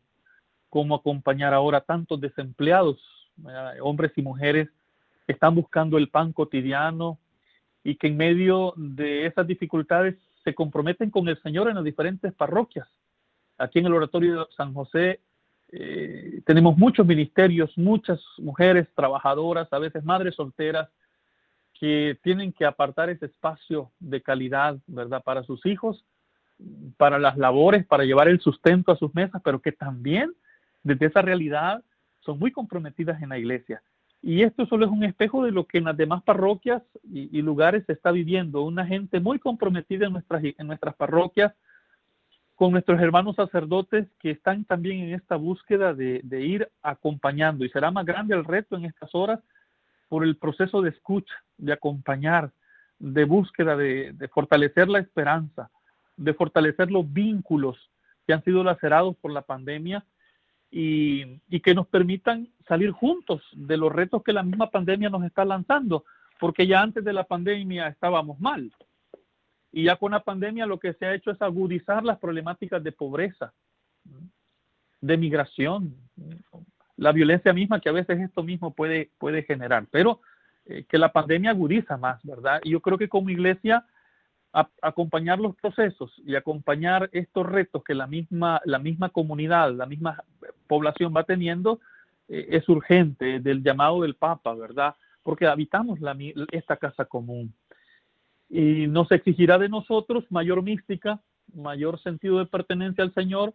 [0.70, 3.02] cómo acompañar ahora tantos desempleados,
[3.82, 4.70] hombres y mujeres
[5.26, 7.18] que están buscando el pan cotidiano
[7.84, 12.32] y que en medio de esas dificultades se comprometen con el Señor en las diferentes
[12.34, 12.88] parroquias.
[13.58, 15.20] Aquí en el Oratorio de San José
[15.72, 20.88] eh, tenemos muchos ministerios, muchas mujeres trabajadoras, a veces madres solteras,
[21.74, 26.06] que tienen que apartar ese espacio de calidad, ¿verdad?, para sus hijos,
[26.96, 30.34] para las labores, para llevar el sustento a sus mesas, pero que también
[30.84, 31.84] desde esa realidad
[32.22, 33.82] son muy comprometidas en la iglesia.
[34.26, 37.84] Y esto solo es un espejo de lo que en las demás parroquias y, lugares
[37.86, 38.64] se está viviendo.
[38.64, 41.54] Una gente muy comprometida en nuestras, en nuestras parroquias,
[42.56, 47.66] con nuestros hermanos sacerdotes que están también en esta búsqueda de, ir acompañando.
[47.66, 49.42] Y será más grande el reto en estas horas
[50.10, 52.50] por el proceso de escucha, de acompañar,
[52.98, 55.70] de búsqueda, de, de fortalecer la esperanza,
[56.18, 57.78] de fortalecer los vínculos
[58.26, 60.04] que han sido lacerados por la pandemia
[60.78, 65.46] y, que nos permitan salir juntos de los retos que la misma pandemia nos está
[65.46, 66.04] lanzando,
[66.38, 68.70] porque ya antes de la pandemia estábamos mal.
[69.72, 72.92] Y ya con la pandemia lo que se ha hecho es agudizar las problemáticas de
[72.92, 73.54] pobreza,
[75.00, 75.96] de migración,
[76.98, 80.20] la violencia misma que a veces esto mismo puede, puede generar, pero
[80.66, 82.60] eh, que la pandemia agudiza más, ¿verdad?
[82.66, 83.86] Y yo creo que como iglesia
[84.82, 90.24] acompañar los procesos y acompañar estos retos que la misma, la misma comunidad, la misma
[90.68, 91.80] población va teniendo,
[92.30, 94.96] eh, es urgente del llamado del Papa, ¿verdad?
[95.24, 96.16] Porque habitamos la,
[96.52, 97.54] esta casa común.
[98.50, 101.20] Y nos exigirá de nosotros mayor mística,
[101.54, 103.54] mayor sentido de pertenencia al Señor,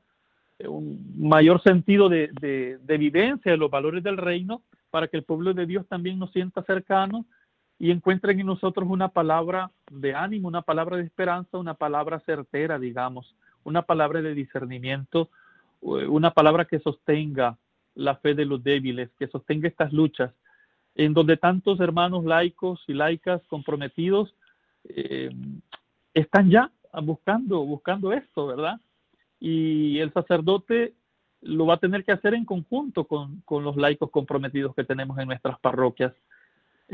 [0.59, 5.17] eh, un mayor sentido de, de, de vivencia de los valores del reino, para que
[5.17, 7.25] el pueblo de Dios también nos sienta cercano
[7.81, 12.79] y encuentren en nosotros una palabra de ánimo, una palabra de esperanza, una palabra certera,
[12.79, 15.31] digamos, una palabra de discernimiento,
[15.81, 17.57] una palabra que sostenga
[17.95, 20.31] la fe de los débiles, que sostenga estas luchas,
[20.95, 24.35] en donde tantos hermanos laicos y laicas comprometidos
[24.85, 25.31] eh,
[26.13, 26.71] están ya
[27.03, 28.79] buscando, buscando esto, ¿verdad?
[29.39, 30.93] Y el sacerdote
[31.41, 35.19] lo va a tener que hacer en conjunto con, con los laicos comprometidos que tenemos
[35.19, 36.13] en nuestras parroquias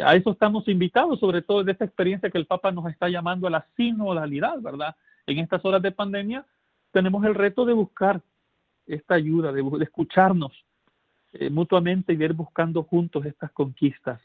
[0.05, 3.47] a eso estamos invitados, sobre todo de esta experiencia que el Papa nos está llamando
[3.47, 4.95] a la sinodalidad, ¿verdad?
[5.27, 6.45] En estas horas de pandemia
[6.93, 8.21] tenemos el reto de buscar
[8.87, 10.53] esta ayuda, de, escucharnos
[11.33, 14.21] eh, mutuamente y de ir buscando juntos estas conquistas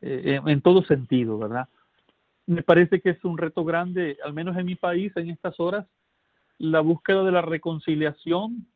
[0.00, 1.68] eh, en, todo sentido, ¿verdad?
[2.46, 5.86] Me parece que es un reto grande, al menos en mi país, en estas horas,
[6.58, 8.66] la búsqueda de la reconciliación,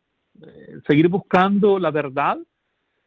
[0.43, 2.39] eh, seguir buscando la verdad,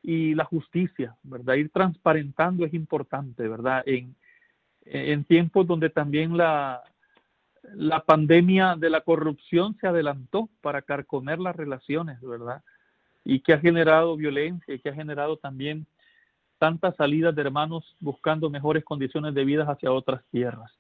[0.10, 1.54] y la justicia, ¿verdad?
[1.54, 3.84] Ir transparentando es importante, ¿verdad?
[3.86, 4.16] En,
[5.26, 6.82] tiempos donde también la,
[7.76, 12.64] la pandemia de la corrupción se adelantó para carcomer las relaciones, ¿verdad?
[13.24, 15.86] Y que ha generado violencia y que ha generado también
[16.58, 20.72] tantas salidas de hermanos buscando mejores condiciones de vida hacia otras tierras.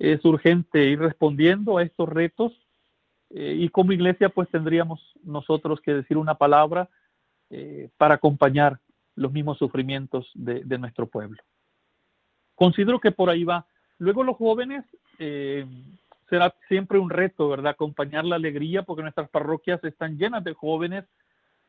[0.00, 2.52] Es urgente ir respondiendo a estos retos
[3.30, 6.88] eh, y como iglesia pues tendríamos nosotros que decir una palabra
[7.50, 8.80] eh, para acompañar
[9.14, 11.42] los mismos sufrimientos de, nuestro pueblo.
[12.54, 13.66] Considero que por ahí va.
[13.98, 14.84] Luego los jóvenes
[15.18, 15.66] eh,
[16.28, 17.72] será siempre un reto, ¿verdad?
[17.72, 21.04] Acompañar la alegría porque nuestras parroquias están llenas de jóvenes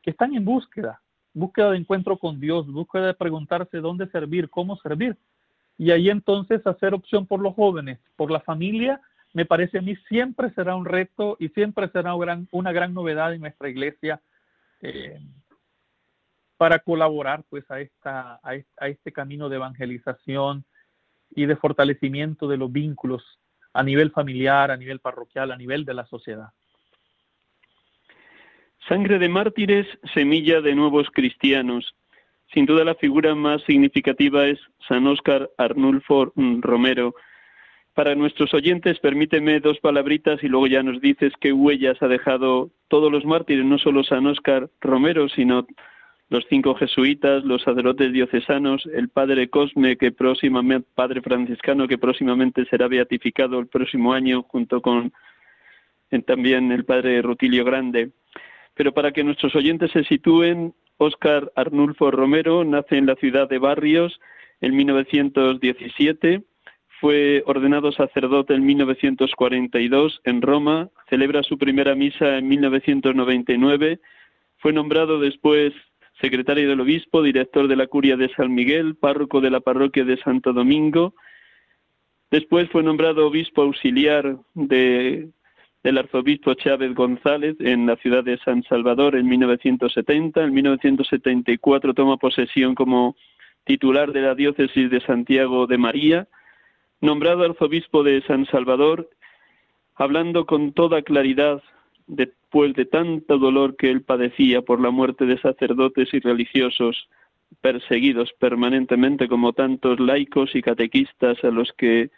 [0.02, 1.00] que están en búsqueda,
[1.32, 5.16] búsqueda de encuentro con Dios, búsqueda de preguntarse dónde servir, cómo servir.
[5.78, 9.00] Y ahí entonces hacer opción por los jóvenes, por la familia,
[9.32, 13.40] me parece a mí siempre será un reto y siempre será una gran, novedad en
[13.40, 14.20] nuestra iglesia
[14.80, 15.20] eh,
[16.58, 20.64] para colaborar pues a, esta, a, este camino de evangelización
[21.30, 23.22] y de fortalecimiento de los vínculos
[23.72, 26.48] a nivel familiar, a nivel parroquial, a nivel de la sociedad.
[28.88, 31.94] Sangre de mártires, semilla de nuevos cristianos.
[32.52, 37.14] Sin duda la figura más significativa es San Óscar Arnulfo Romero.
[37.94, 42.70] Para nuestros oyentes, permíteme dos palabritas y luego ya nos dices qué huellas ha dejado
[42.88, 45.66] todos los mártires, no solo San Óscar Romero, sino
[46.30, 52.66] los cinco jesuitas, los sacerdotes diocesanos, el padre Cosme, que próximamente, padre franciscano, que próximamente
[52.66, 55.12] será beatificado el próximo año, junto con
[56.10, 58.10] eh, también el padre Rutilio Grande.
[58.74, 63.58] Pero para que nuestros oyentes se sitúen, Óscar Arnulfo Romero nace en la ciudad de
[63.58, 64.20] Barrios
[64.60, 66.42] en 1917,
[67.00, 74.00] fue ordenado sacerdote en 1942 en Roma, celebra su primera misa en 1999,
[74.58, 75.72] fue nombrado después
[76.20, 80.16] secretario del obispo, director de la curia de San Miguel, párroco de la parroquia de
[80.18, 81.14] Santo Domingo,
[82.30, 85.30] Después fue nombrado obispo auxiliar de,
[85.82, 90.44] del arzobispo Chávez González en la ciudad de San Salvador en 1970.
[90.44, 93.16] En 1974 toma posesión como
[93.64, 96.28] titular de la diócesis de Santiago de María.
[97.00, 99.08] Nombrado arzobispo de San Salvador,
[99.94, 101.62] hablando con toda claridad
[102.08, 107.08] después de tanto dolor que él padecía por la muerte de sacerdotes y religiosos
[107.60, 112.10] perseguidos permanentemente como tantos laicos y catequistas a los que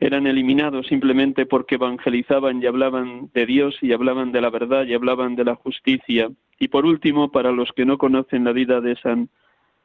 [0.00, 4.94] eran eliminados simplemente porque evangelizaban y hablaban de Dios y hablaban de la verdad y
[4.94, 6.28] hablaban de la justicia.
[6.58, 9.28] Y por último, para los que no conocen la vida de San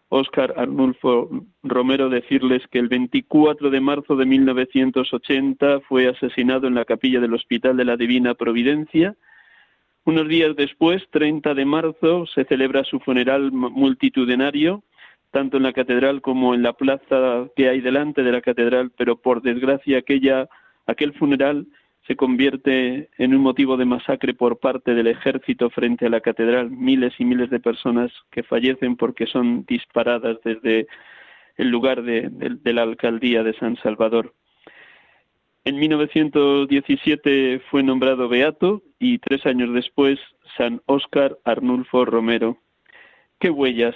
[0.09, 1.29] Óscar Arnulfo
[1.63, 7.33] Romero, decirles que el 24 de marzo de 1980 fue asesinado en la capilla del
[7.33, 9.15] Hospital de la Divina Providencia.
[10.05, 14.83] Unos días después, 30 de marzo, se celebra su funeral multitudinario,
[15.31, 19.17] tanto en la catedral como en la plaza que hay delante de la catedral, pero
[19.17, 20.47] por desgracia aquella,
[20.85, 21.67] aquel funeral
[22.07, 26.71] se convierte en un motivo de masacre por parte del ejército frente a la catedral.
[26.71, 30.87] Miles y miles de personas que fallecen porque son disparadas desde
[31.57, 34.33] el lugar de la alcaldía de San Salvador.
[35.65, 40.17] En 1917 fue nombrado beato y tres años después
[40.55, 42.57] San Óscar Arnulfo Romero.
[43.37, 43.95] ¿Qué huellas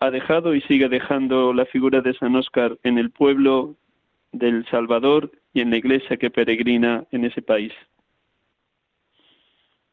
[0.00, 3.76] ha dejado y sigue dejando la figura de San Óscar en el pueblo
[4.32, 7.72] del Salvador y en la iglesia que peregrina en ese país?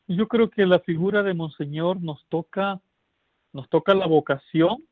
[0.08, 2.82] Yo creo que la figura de Monseñor nos toca,
[3.54, 4.84] nos toca la vocación,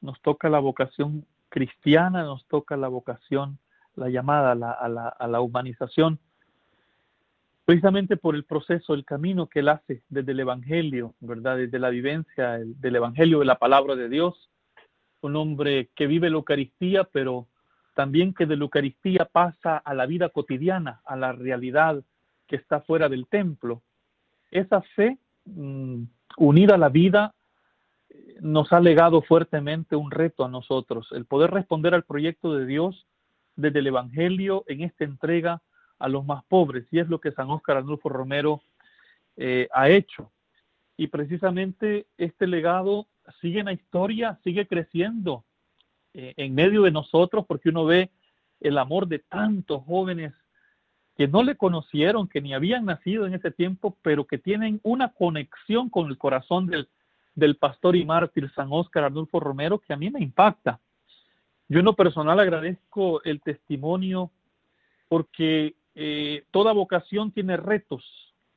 [0.00, 3.58] nos toca la vocación cristiana, nos toca la vocación
[3.96, 6.18] la llamada a la, humanización,
[7.64, 11.58] precisamente por el proceso, el camino que él hace desde el Evangelio, ¿verdad?
[11.58, 14.48] Desde la vivencia del Evangelio de la palabra de Dios,
[15.20, 17.46] un hombre que vive la Eucaristía, pero
[18.00, 22.02] también que de la Eucaristía pasa a la vida cotidiana, a la realidad
[22.46, 23.82] que está fuera del templo.
[24.50, 26.04] Esa fe mm,
[26.38, 27.34] unida a la vida
[28.40, 33.06] nos ha legado fuertemente un reto a nosotros, el poder responder al proyecto de Dios
[33.54, 35.60] desde el Evangelio en esta entrega
[35.98, 38.62] a los más pobres, y es lo que San Óscar Arnulfo Romero
[39.36, 40.32] eh, ha hecho.
[40.96, 43.08] Y precisamente este legado
[43.42, 45.44] sigue en la historia, sigue creciendo
[46.14, 48.10] eh, en medio de nosotros, porque uno ve
[48.60, 50.32] el amor de tantos jóvenes
[51.16, 55.12] que no le conocieron, que ni habían nacido en ese tiempo, pero que tienen una
[55.12, 56.88] conexión con el corazón del,
[57.34, 60.80] del pastor y mártir San Óscar Arnulfo Romero que a mí me impacta.
[61.68, 64.30] Yo en lo personal agradezco el testimonio
[65.08, 68.04] porque eh, toda vocación tiene retos.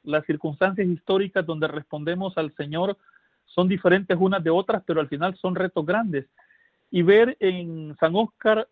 [0.04, 2.98] Las circunstancias históricas donde respondemos al Señor
[3.46, 6.26] son diferentes unas de otras, pero al final son retos grandes.
[6.95, 8.67] Y ver en San Óscar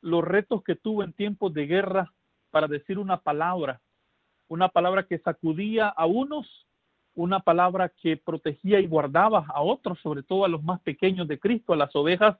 [0.00, 2.10] los retos que tuvo en tiempos de guerra
[2.50, 3.82] para decir una palabra,
[4.48, 6.46] una palabra que sacudía a unos,
[7.14, 11.38] una palabra que protegía y guardaba a otros, sobre todo a los más pequeños de
[11.38, 12.38] Cristo, a las ovejas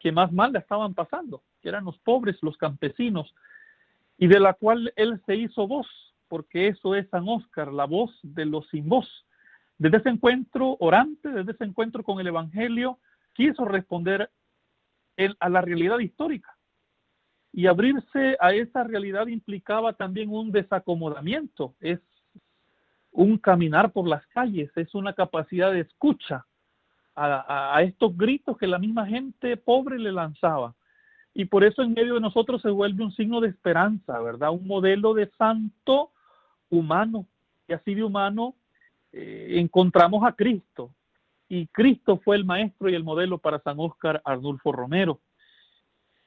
[0.00, 3.32] que más mal la estaban pasando, que eran los pobres, los campesinos,
[4.18, 5.86] y de la cual él se hizo voz,
[6.26, 9.08] porque eso es San Óscar, la voz de los sin voz.
[9.78, 12.98] Desde ese encuentro orante, desde ese encuentro con el Evangelio,
[13.32, 14.28] quiso responder
[15.40, 16.56] a la realidad histórica.
[17.52, 22.00] Y abrirse a esa realidad implicaba también un desacomodamiento, es
[23.12, 26.44] un caminar por las calles, es una capacidad de escucha,
[27.16, 30.74] a, estos gritos que la misma gente pobre le lanzaba.
[31.32, 34.50] Y por eso en medio de nosotros se vuelve un signo de esperanza, ¿verdad?
[34.50, 36.10] Un modelo de santo
[36.68, 37.26] humano.
[37.68, 38.54] Y así de humano
[39.12, 40.90] eh, encontramos a Cristo.
[41.48, 45.20] Y Cristo fue el maestro y el modelo para San Óscar Arnulfo Romero.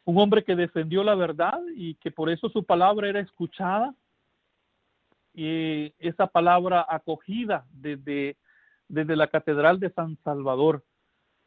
[0.05, 3.93] Un hombre que defendió la verdad y que por eso su palabra era escuchada.
[5.34, 8.38] Y esa palabra acogida desde
[8.89, 10.84] desde la Catedral de San Salvador.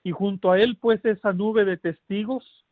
[0.03, 2.65] Y junto a él, pues, esa nube de testigos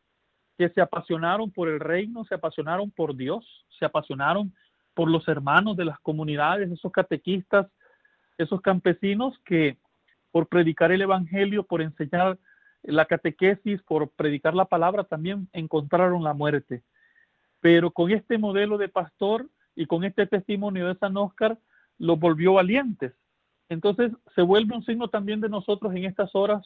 [0.57, 3.45] que se apasionaron por el reino, se apasionaron por Dios,
[3.77, 4.53] se apasionaron
[4.93, 7.67] por los hermanos de las comunidades, esos catequistas,
[8.37, 9.77] esos campesinos que
[10.31, 12.37] por predicar el Evangelio, por enseñar
[12.83, 16.83] la catequesis, por predicar la palabra, también encontraron la muerte.
[17.59, 21.57] Pero con este modelo de pastor y con este testimonio de San Óscar,
[21.97, 23.13] los volvió valientes
[23.71, 26.61] entonces se vuelve un signo también de nosotros en estas horas,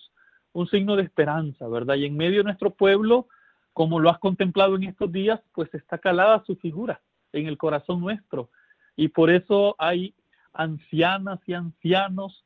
[0.53, 1.97] un signo de esperanza, ¿verdad?
[1.97, 3.27] Y en medio de nuestro pueblo,
[3.73, 6.99] como lo has contemplado en estos días, pues está calada su figura
[7.31, 8.49] en el corazón nuestro.
[8.95, 10.15] Y por eso hay
[10.51, 12.43] ancianas y ancianos,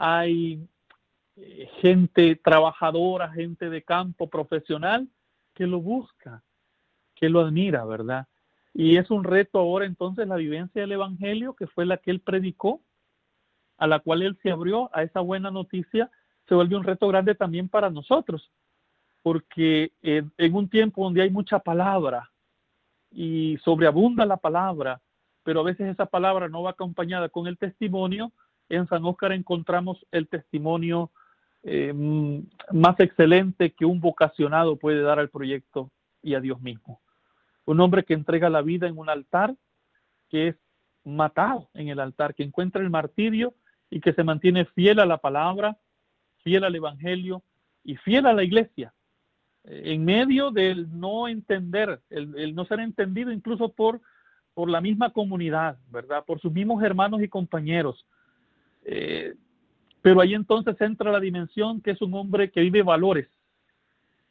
[0.00, 0.64] hay
[1.34, 5.08] eh, gente trabajadora, gente de campo profesional
[5.54, 6.44] que lo busca,
[7.16, 8.28] que lo admira, ¿verdad?
[8.72, 12.20] Y es un reto ahora entonces la vivencia del Evangelio, que fue la que él
[12.20, 12.80] predicó,
[13.76, 16.08] a la cual él se abrió a esa buena noticia,
[16.46, 18.52] se vuelve un reto grande también para nosotros,
[19.22, 22.30] porque en, un tiempo donde hay mucha palabra
[23.10, 25.00] y sobreabunda la palabra,
[25.42, 28.32] pero a veces esa palabra no va acompañada con el testimonio,
[28.68, 31.10] en San Óscar encontramos el testimonio
[31.62, 31.92] eh,
[32.72, 35.90] más excelente que un vocacionado puede dar al proyecto
[36.22, 37.00] y a Dios mismo.
[37.64, 39.54] Un hombre que entrega la vida en un altar,
[40.28, 40.56] que es
[41.04, 43.54] matado en el altar, que encuentra el martirio
[43.90, 45.78] y que se mantiene fiel a la palabra,
[46.42, 47.42] fiel al Evangelio
[47.84, 48.92] y fiel a la iglesia,
[49.64, 54.00] eh, en medio del no entender, el, no ser entendido incluso por,
[54.54, 56.24] por la misma comunidad, ¿verdad?
[56.24, 58.06] Por sus mismos hermanos y compañeros.
[58.90, 59.34] Eh,
[60.00, 63.28] pero ahí entonces entra la dimensión que es un hombre que vive valores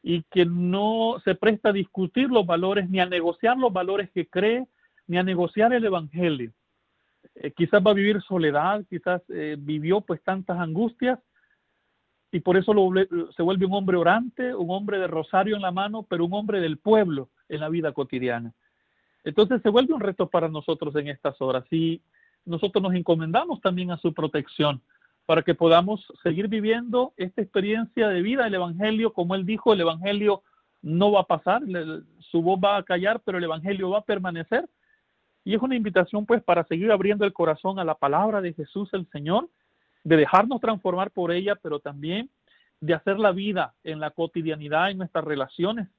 [0.01, 4.25] y que no se presta a discutir los valores ni a negociar los valores que
[4.25, 4.65] cree,
[5.05, 6.53] ni a negociar el Evangelio.
[7.35, 11.19] Eh, quizás va a vivir soledad, quizás eh, vivió pues tantas angustias
[12.31, 12.73] y por eso
[13.35, 16.61] se vuelve un hombre orante, un hombre de rosario en la mano, pero un hombre
[16.61, 18.53] del pueblo en la vida cotidiana.
[19.23, 22.01] Entonces se vuelve un reto para nosotros en estas horas y
[22.47, 24.81] nosotros nos encomendamos también a su protección
[25.25, 29.11] para que podamos seguir viviendo esta experiencia de vida del Evangelio.
[29.11, 30.41] Como él dijo, el Evangelio
[30.81, 31.61] no va a pasar,
[32.19, 34.69] su voz va a callar, pero el Evangelio va a permanecer.
[35.43, 38.89] Y es una invitación pues para seguir abriendo el corazón a la palabra de Jesús
[38.93, 39.49] el Señor,
[40.03, 42.29] de dejarnos transformar por ella, pero también
[42.79, 45.89] de hacer la vida en la cotidianidad, en nuestras relaciones,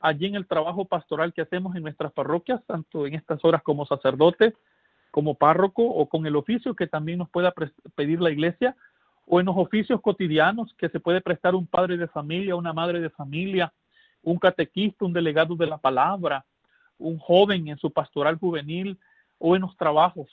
[0.00, 3.86] allí en el trabajo pastoral que hacemos en nuestras parroquias, tanto en estas horas como
[3.86, 4.52] sacerdotes,
[5.16, 7.54] como párroco o con el oficio que también nos pueda
[7.94, 8.76] pedir la iglesia
[9.24, 13.00] o en los oficios cotidianos que se puede prestar un padre de familia, una madre
[13.00, 13.72] de familia,
[14.22, 16.44] un catequista, un delegado de la palabra,
[16.98, 18.98] un joven en su pastoral juvenil
[19.38, 20.28] o en los trabajos,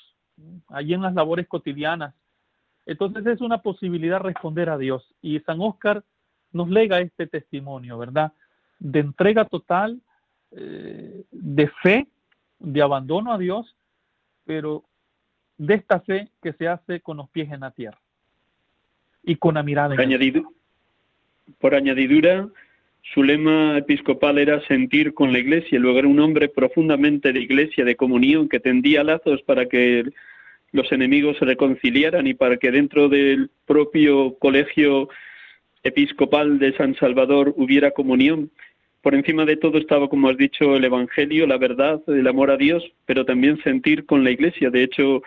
[0.68, 2.14] allí en las labores cotidianas.
[2.86, 6.04] Entonces es una posibilidad responder a Dios y San Óscar
[6.52, 8.34] nos lega este testimonio, ¿verdad?
[8.80, 10.02] De entrega total,
[10.52, 12.08] eh, de fe,
[12.60, 13.78] de abandono a Dios
[14.46, 14.84] pero
[15.58, 18.00] de esta fe que se hace con los pies en la tierra
[19.24, 19.98] y con la mirada en
[21.60, 22.48] Por añadidura,
[23.14, 27.86] su lema episcopal era sentir con la iglesia, luego era un hombre profundamente de iglesia,
[27.86, 30.06] de comunión, que tendía lazos para que
[30.72, 35.10] los enemigos se reconciliaran y para que dentro del propio colegio
[35.84, 38.50] episcopal de San Salvador hubiera comunión
[39.04, 42.56] por encima de todo estaba, como has dicho, el Evangelio, la verdad, el amor a
[42.56, 44.70] Dios, pero también sentir con la Iglesia.
[44.70, 45.22] De hecho,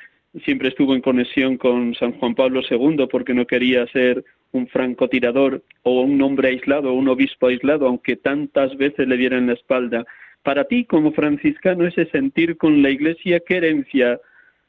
[0.46, 5.62] siempre estuvo en conexión con San Juan Pablo II porque no quería ser un francotirador
[5.82, 10.06] o un hombre aislado o un obispo aislado, aunque tantas veces le dieran la espalda.
[10.42, 14.18] Para ti, como franciscano, ese sentir con la Iglesia, ¿qué herencia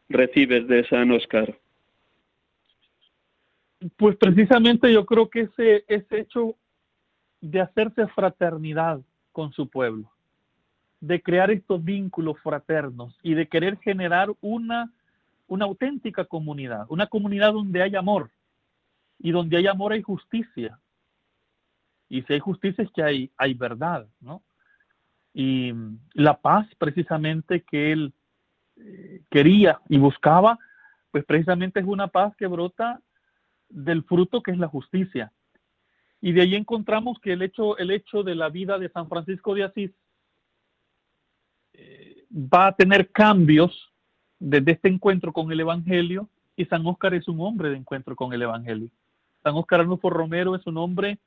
[0.10, 1.58] recibes de San Oscar?
[3.96, 6.58] Pues precisamente yo creo que ese, ese hecho
[7.42, 10.12] de hacerse fraternidad con su pueblo,
[11.00, 14.92] de crear estos vínculos fraternos y de querer generar una,
[15.48, 18.32] una auténtica comunidad, una comunidad donde hay amor
[19.20, 20.80] y donde hay amor hay justicia.
[22.10, 24.42] Y si hay justicia es que hay, hay verdad, ¿no?
[25.34, 25.72] Y
[26.14, 28.14] la paz precisamente que él
[28.78, 30.58] eh, quería y buscaba,
[31.12, 33.02] pues precisamente es una paz que brota
[33.70, 35.32] del fruto que es la justicia.
[36.22, 39.54] Y de ahí encontramos que el hecho, el hecho de la vida de San Francisco
[39.54, 39.92] de Asís
[41.74, 43.92] eh, va a tener cambios
[44.40, 48.34] desde este encuentro con el Evangelio y San Óscar es un hombre de encuentro con
[48.34, 48.90] el Evangelio.
[49.44, 51.20] San Óscar Arnulfo Romero es un hombre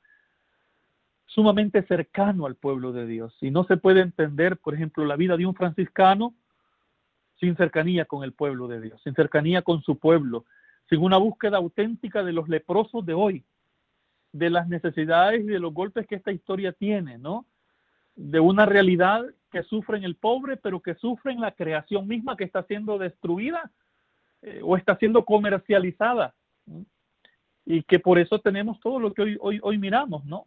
[1.25, 5.37] sumamente cercano al pueblo de Dios y no se puede entender, por ejemplo, la vida
[5.37, 6.33] de un franciscano
[7.39, 10.45] sin cercanía con el pueblo de Dios, sin cercanía con su pueblo,
[10.89, 13.43] sin una búsqueda auténtica de los leprosos de hoy,
[14.31, 17.45] de las necesidades y de los golpes que esta historia tiene, ¿no?
[18.15, 22.37] De una realidad que sufre en el pobre, pero que sufre en la creación misma
[22.37, 23.71] que está siendo destruida
[24.41, 26.33] eh, o está siendo comercializada.
[27.65, 30.45] Y que por eso tenemos todo lo que hoy, hoy, hoy miramos, ¿no?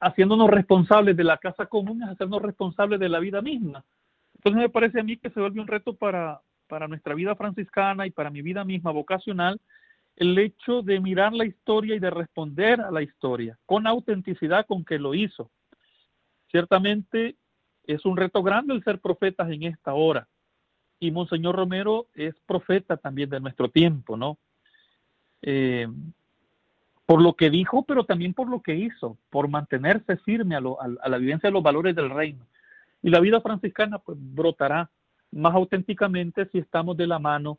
[0.00, 3.84] Haciéndonos responsables de la casa común es hacernos responsables de la vida misma.
[4.36, 8.06] Entonces me parece a mí que se vuelve un reto para, para nuestra vida franciscana
[8.06, 9.60] y para mi vida misma vocacional,
[10.22, 14.84] el hecho de mirar la historia y de responder a la historia con autenticidad con
[14.84, 15.50] que lo hizo.
[16.48, 17.34] Ciertamente
[17.84, 20.28] es un reto grande el ser profetas en esta hora.
[21.00, 24.38] Y Monseñor Romero es profeta también de nuestro tiempo, ¿no?
[25.42, 25.88] Eh,
[27.04, 31.18] por lo que dijo, pero también por lo que hizo, por mantenerse firme a, la
[31.18, 32.46] vivencia de los valores del reino.
[33.02, 34.88] Y la vida franciscana pues brotará
[35.32, 37.58] más auténticamente si estamos de la mano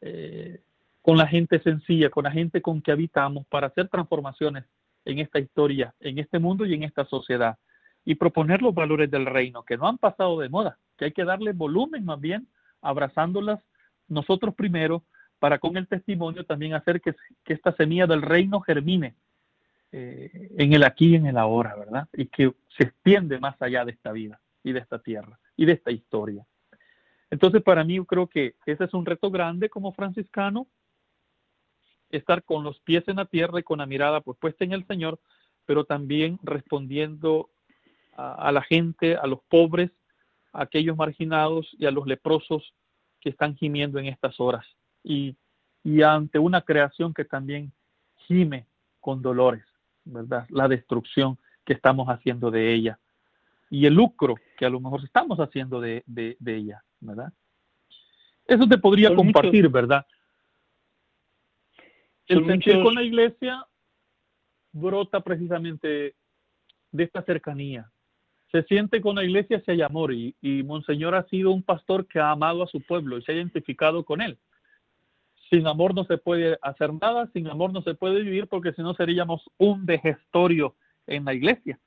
[0.00, 0.60] eh,
[1.02, 4.64] con la gente sencilla, con la gente con que habitamos para hacer transformaciones
[5.04, 7.56] en esta historia, en este mundo y en esta sociedad.
[8.04, 11.24] Y proponer los valores del reino, que no han pasado de moda, que hay que
[11.24, 12.48] darle volumen más bien,
[12.82, 13.60] abrazándolas
[14.08, 15.04] nosotros primero,
[15.38, 17.14] para con el testimonio también hacer que,
[17.46, 19.14] esta semilla del reino germine
[19.90, 22.08] eh, en el aquí y en el ahora, ¿verdad?
[22.12, 25.72] Y que se extiende más allá de esta vida y de esta tierra y de
[25.72, 26.44] esta historia.
[27.30, 30.66] Entonces, para mí, creo que ese es un reto grande como franciscano,
[32.10, 34.86] estar con los pies en la tierra y con la mirada pues, puesta en el
[34.86, 35.18] Señor,
[35.66, 37.50] pero también respondiendo
[38.16, 39.90] a, la gente, a los pobres,
[40.52, 42.74] a aquellos marginados y a los leprosos
[43.20, 44.66] que están gimiendo en estas horas.
[45.02, 45.36] Y,
[45.84, 47.72] y ante una creación que también
[48.26, 48.66] gime
[49.00, 49.64] con dolores,
[50.04, 50.46] ¿verdad?
[50.50, 52.98] La destrucción que estamos haciendo de ella
[53.70, 57.32] y el lucro que a lo mejor estamos haciendo de, de, ella, ¿verdad?
[58.46, 60.04] Eso te podría compartir, ¿verdad?
[62.30, 63.66] El sentir con la iglesia
[64.70, 66.14] brota precisamente
[66.92, 67.90] de esta cercanía.
[68.52, 72.06] Se siente con la iglesia si hay amor y, y Monseñor ha sido un pastor
[72.06, 74.38] que ha amado a su pueblo y se ha identificado con él.
[75.50, 78.82] Sin amor no se puede hacer nada, sin amor no se puede vivir porque si
[78.82, 80.76] no seríamos un degestorio
[81.08, 81.80] en la iglesia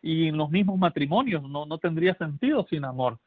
[0.00, 3.18] y en los mismos matrimonios, no, no tendría sentido sin amor.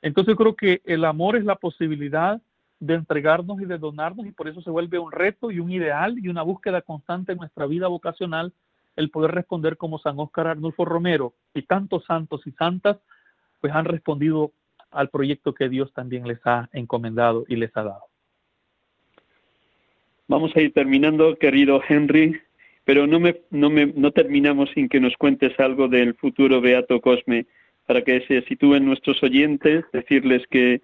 [0.00, 2.40] Entonces creo que el amor es la posibilidad
[2.80, 6.18] de entregarnos y de donarnos y por eso se vuelve un reto y un ideal
[6.18, 8.52] y una búsqueda constante en nuestra vida vocacional
[8.96, 12.98] el poder responder como San Óscar Arnulfo Romero y tantos santos y santas
[13.60, 14.52] pues han respondido
[14.90, 18.04] al proyecto que Dios también les ha encomendado y les ha dado.
[20.28, 22.40] Vamos a ir terminando, querido Henry,
[22.84, 27.00] pero no, me, no, me, no terminamos sin que nos cuentes algo del futuro Beato
[27.00, 27.46] Cosme,
[27.86, 30.80] para que se sitúen nuestros oyentes, decirles que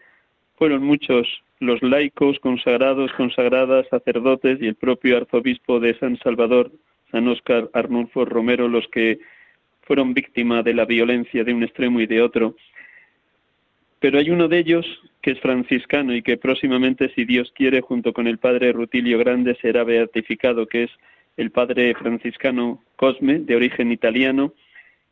[0.61, 1.27] fueron muchos
[1.61, 6.71] los laicos, consagrados, consagradas, sacerdotes y el propio arzobispo de San Salvador,
[7.11, 9.21] San Óscar Arnulfo Romero, los que
[9.81, 12.57] fueron víctimas de la violencia de un extremo y de otro.
[14.01, 14.85] Pero hay uno de ellos
[15.23, 19.57] que es franciscano y que próximamente, si Dios quiere, junto con el padre Rutilio Grande,
[19.63, 20.91] será beatificado, que es
[21.39, 24.53] el padre franciscano Cosme, de origen italiano,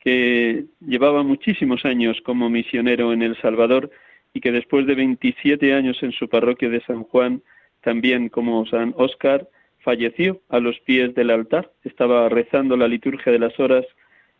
[0.00, 3.90] que llevaba muchísimos años como misionero en El Salvador
[4.32, 7.42] y que después de 27 años en su parroquia de San Juan,
[7.80, 9.48] también como San Óscar,
[9.80, 11.70] falleció a los pies del altar.
[11.84, 13.86] Estaba rezando la liturgia de las horas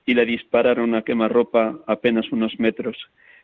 [0.05, 2.97] y le dispararon a quemarropa apenas unos metros.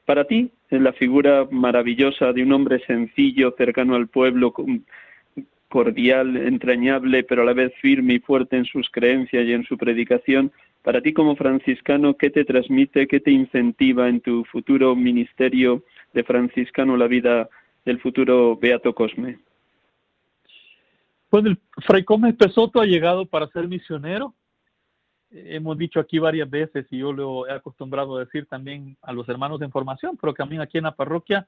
[0.05, 4.53] Para ti es la figura maravillosa de un hombre sencillo, cercano al pueblo,
[5.69, 9.77] cordial, entrañable, pero a la vez firme y fuerte en sus creencias y en su
[9.77, 10.53] predicación.
[10.83, 15.83] Para ti como franciscano, ¿qué te transmite, qué te incentiva en tu futuro ministerio
[16.15, 17.49] de franciscano la vida
[17.85, 19.39] del futuro Beato Cosme?
[21.29, 24.35] Pues el Fray Cosme Pesoto ha llegado para ser misionero.
[25.31, 29.29] Hemos dicho aquí varias veces y yo lo he acostumbrado a decir también a los
[29.29, 31.47] hermanos de formación, pero también aquí en la parroquia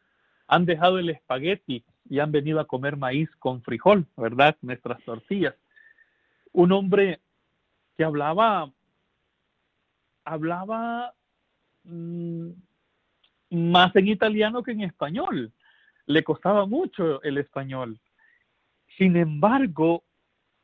[0.49, 4.57] han dejado el espagueti y han venido a comer maíz con frijol, ¿verdad?
[4.61, 5.55] Nuestras tortillas.
[6.53, 7.21] Un hombre
[7.97, 8.71] que hablaba,
[10.25, 11.15] hablaba
[11.85, 12.51] mm,
[13.51, 15.53] más en italiano que en español.
[16.07, 17.99] Le costaba mucho el español.
[18.97, 20.05] Sin embargo,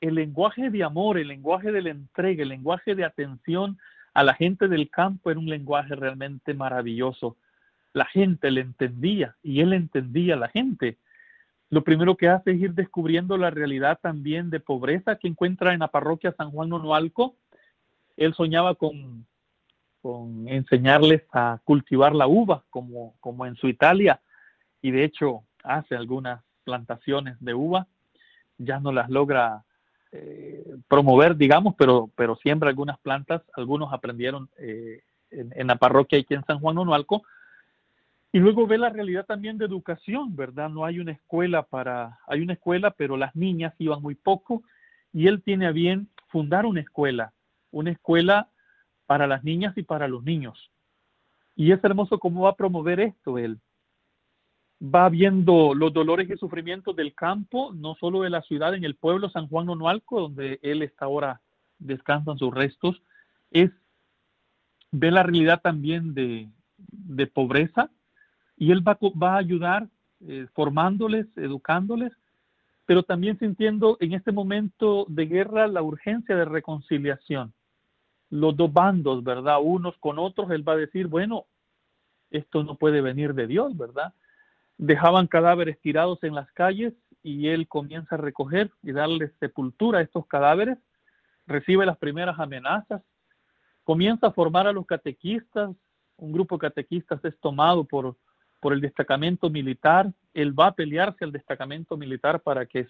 [0.01, 3.79] el lenguaje de amor, el lenguaje de la entrega, el lenguaje de atención
[4.15, 7.37] a la gente del campo era un lenguaje realmente maravilloso
[7.93, 10.99] la gente le entendía y él entendía a la gente.
[11.71, 15.81] Lo primero que hace es ir descubriendo la realidad también de pobreza que encuentra en
[15.81, 17.37] la parroquia San Juan Nonualco.
[18.17, 19.27] Él soñaba con,
[20.03, 24.21] con enseñarles a cultivar la uva, como, como en su Italia,
[24.83, 27.87] y de hecho hace algunas plantaciones de uva.
[28.59, 29.65] Ya no las logra
[30.13, 33.43] eh, promover, digamos, pero, pero siembra algunas plantas.
[33.55, 37.23] Algunos aprendieron eh, en, en, la parroquia aquí en San Juan Nonualco
[38.33, 40.71] y luego ve la realidad también de educación, ¿verdad?
[40.71, 44.63] No hay una escuela para, hay una escuela, pero las niñas iban muy poco
[45.13, 47.35] y él tiene a bien fundar una escuela,
[47.71, 48.49] una escuela
[49.13, 50.71] para las niñas y para los niños.
[51.55, 53.61] Y es hermoso cómo va a promover esto él.
[54.83, 58.95] Va viendo los dolores y sufrimientos del campo, no solo de la ciudad, en el
[58.95, 61.43] pueblo San Juan Nonualco, donde él está ahora,
[61.79, 63.03] descansan sus restos,
[63.51, 63.71] es
[64.93, 66.49] ve la realidad también de,
[66.79, 67.91] de pobreza,
[68.57, 69.89] y Él va, va a ayudar
[70.27, 72.13] eh, formándoles, educándoles,
[72.87, 77.53] pero también sintiendo en este momento de guerra la urgencia de reconciliación.
[78.33, 79.59] Los dos bandos, ¿verdad?
[79.61, 81.45] Unos con otros, Él va a decir, bueno,
[82.31, 84.15] esto no puede venir de Dios, ¿verdad?
[84.79, 90.03] Dejaban cadáveres tirados en las calles y él comienza a recoger y darle sepultura a
[90.03, 90.79] estos cadáveres,
[91.47, 93.03] recibe las primeras amenazas,
[93.85, 95.71] comienza a formar a los catequistas,
[96.17, 98.17] un grupo de catequistas es tomado por,
[98.61, 102.89] por el destacamento militar, él va a pelearse al destacamento militar para que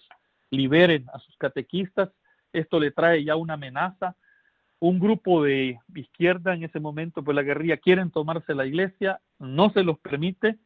[0.50, 2.10] liberen a sus catequistas,
[2.52, 4.14] esto le trae ya una amenaza,
[4.82, 9.70] un grupo de izquierda en ese momento, pues la guerrilla quieren tomarse la iglesia, no
[9.70, 10.56] se los permite,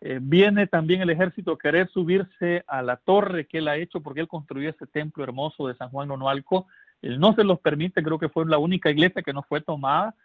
[0.00, 4.00] eh, viene también el ejército a querer subirse a la torre que él ha hecho
[4.00, 6.66] porque él construyó ese templo hermoso de San Juan Nonualco,
[7.00, 10.16] él no se los permite, creo que fue la única iglesia que no fue tomada,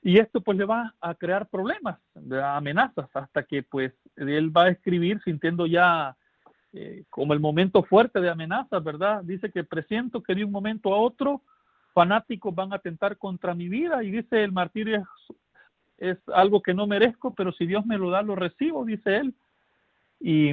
[0.00, 1.98] y esto pues le va a crear problemas,
[2.44, 6.16] amenazas, hasta que pues él va a escribir sintiendo ya
[6.72, 9.24] eh, como el momento fuerte de amenazas, ¿verdad?
[9.24, 11.42] Dice que presiento que de un momento a otro
[11.96, 15.02] fanáticos van a atentar contra mi vida y dice el martirio
[15.96, 19.34] es, algo que no merezco, pero si Dios me lo da, lo recibo, dice él.
[20.20, 20.50] Y,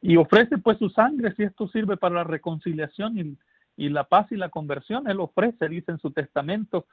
[0.00, 3.36] y ofrece pues su sangre si esto sirve para la reconciliación y,
[3.76, 5.08] y la paz y la conversión.
[5.10, 6.86] Él ofrece, dice en su testamento.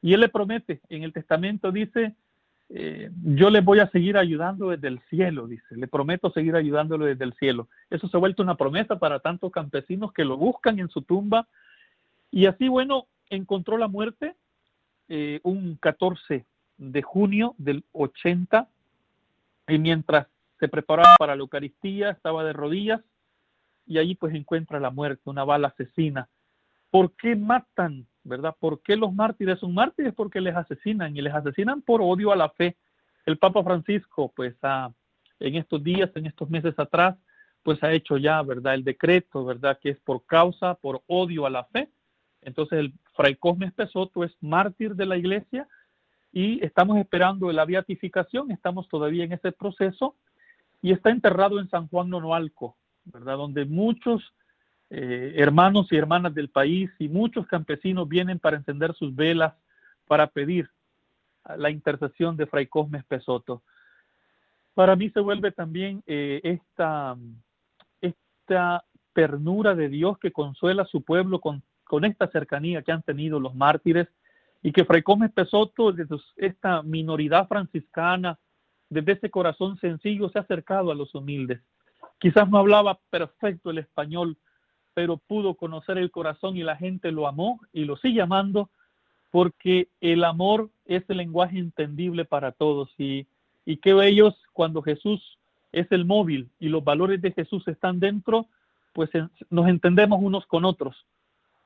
[0.00, 2.14] Y él le promete, en el testamento dice,
[2.68, 7.06] eh, yo le voy a seguir ayudando desde el cielo, dice, le prometo seguir ayudándolo
[7.06, 7.66] desde el cielo.
[7.90, 11.48] Eso se ha vuelto una promesa para tantos campesinos que lo buscan en su tumba.
[12.30, 14.36] Y así, bueno, encontró la muerte
[15.08, 16.46] eh, un 14
[16.78, 18.68] de junio del 80
[19.68, 20.26] y mientras
[20.58, 23.00] se preparaba para la Eucaristía estaba de rodillas
[23.86, 26.28] y allí pues encuentra la muerte, una bala asesina.
[26.90, 28.56] ¿Por qué matan, verdad?
[28.58, 30.14] ¿Por qué los mártires son mártires?
[30.14, 32.76] Porque les asesinan y les asesinan por odio a la fe.
[33.26, 34.90] El Papa Francisco pues ha,
[35.40, 37.16] en estos días, en estos meses atrás,
[37.62, 38.74] pues ha hecho ya, ¿verdad?
[38.74, 39.78] El decreto, ¿verdad?
[39.82, 41.90] Que es por causa, por odio a la fe
[42.44, 45.66] entonces el fray Cosme Pesoto es mártir de la iglesia
[46.32, 50.14] y estamos esperando la beatificación, estamos todavía en ese proceso
[50.82, 53.36] y está enterrado en San Juan Nonoalco, ¿verdad?
[53.36, 54.22] Donde muchos
[54.90, 59.54] eh, hermanos y hermanas del país y muchos campesinos vienen para encender sus velas,
[60.06, 60.68] para pedir
[61.56, 63.62] la intercesión de Fray Cosme Pesoto.
[64.74, 67.16] Para mí se vuelve también eh, esta,
[68.00, 73.02] esta ternura de Dios que consuela a su pueblo con con esta cercanía que han
[73.02, 74.08] tenido los mártires
[74.62, 78.38] y que Fray Gómez Pesoto, desde esta minoridad franciscana,
[78.88, 81.60] desde ese corazón sencillo, se ha acercado a los humildes.
[82.18, 84.38] Quizás no hablaba perfecto el español,
[84.94, 88.70] pero pudo conocer el corazón y la gente lo amó y lo sigue amando
[89.30, 93.26] porque el amor es el lenguaje entendible para todos y,
[93.66, 95.38] y que ellos cuando Jesús
[95.72, 98.46] es el móvil y los valores de Jesús están dentro,
[98.92, 99.10] pues
[99.50, 101.04] nos entendemos unos con otros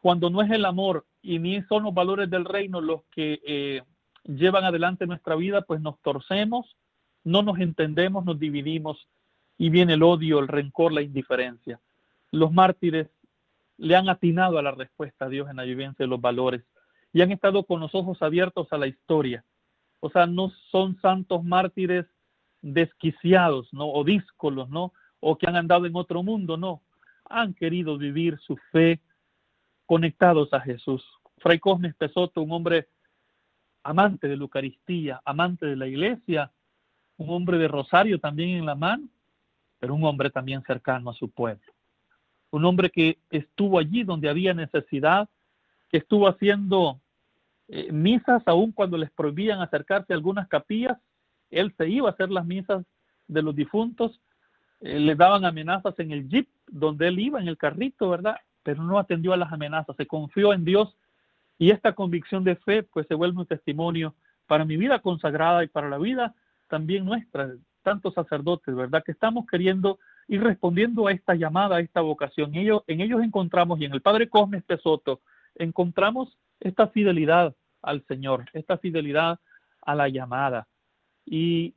[0.00, 3.82] cuando no es el amor y ni son los valores del reino los que eh,
[4.24, 6.76] llevan adelante nuestra vida, pues nos torcemos,
[7.24, 9.08] no nos entendemos, nos dividimos
[9.56, 11.80] y viene el odio, el rencor, la indiferencia.
[12.30, 13.08] Los mártires
[13.76, 16.62] le han atinado a la respuesta a Dios en la vivencia de los valores
[17.12, 19.44] y han estado con los ojos abiertos a la historia.
[20.00, 22.06] O sea, no son santos mártires
[22.62, 23.88] desquiciados, ¿no?
[23.88, 24.92] O díscolos, ¿no?
[25.20, 26.82] O que han andado en otro mundo, no.
[27.24, 29.00] Han querido vivir su fe
[29.88, 31.02] conectados a Jesús.
[31.38, 32.88] Fray Cosme Pesoto, un hombre
[33.82, 36.52] amante de la Eucaristía, amante de la iglesia,
[37.16, 39.08] un hombre de rosario también en la mano,
[39.78, 41.72] pero un hombre también cercano a su pueblo.
[42.50, 45.26] Un hombre que estuvo allí donde había necesidad,
[45.88, 47.00] que estuvo haciendo
[47.68, 50.98] eh, misas aún cuando les prohibían acercarse a algunas capillas,
[51.50, 52.84] él se iba a hacer las misas
[53.26, 54.20] de los difuntos,
[54.80, 58.36] eh, le daban amenazas en el jeep donde él iba, en el carrito, ¿verdad?
[58.68, 60.94] Pero no atendió a las amenazas, se confió en Dios
[61.56, 64.14] y esta convicción de fe pues se vuelve un testimonio
[64.46, 66.34] para mi vida consagrada y para la vida
[66.68, 67.50] también nuestra,
[67.82, 69.02] tantos sacerdotes, ¿verdad?
[69.02, 69.98] Que estamos queriendo
[70.28, 72.54] ir respondiendo a esta llamada, a esta vocación.
[72.54, 75.22] Y ellos, en ellos encontramos, y en el Padre Cosme Pesoto,
[75.54, 79.40] encontramos esta fidelidad al Señor, esta fidelidad
[79.80, 80.68] a la llamada.
[81.24, 81.72] Y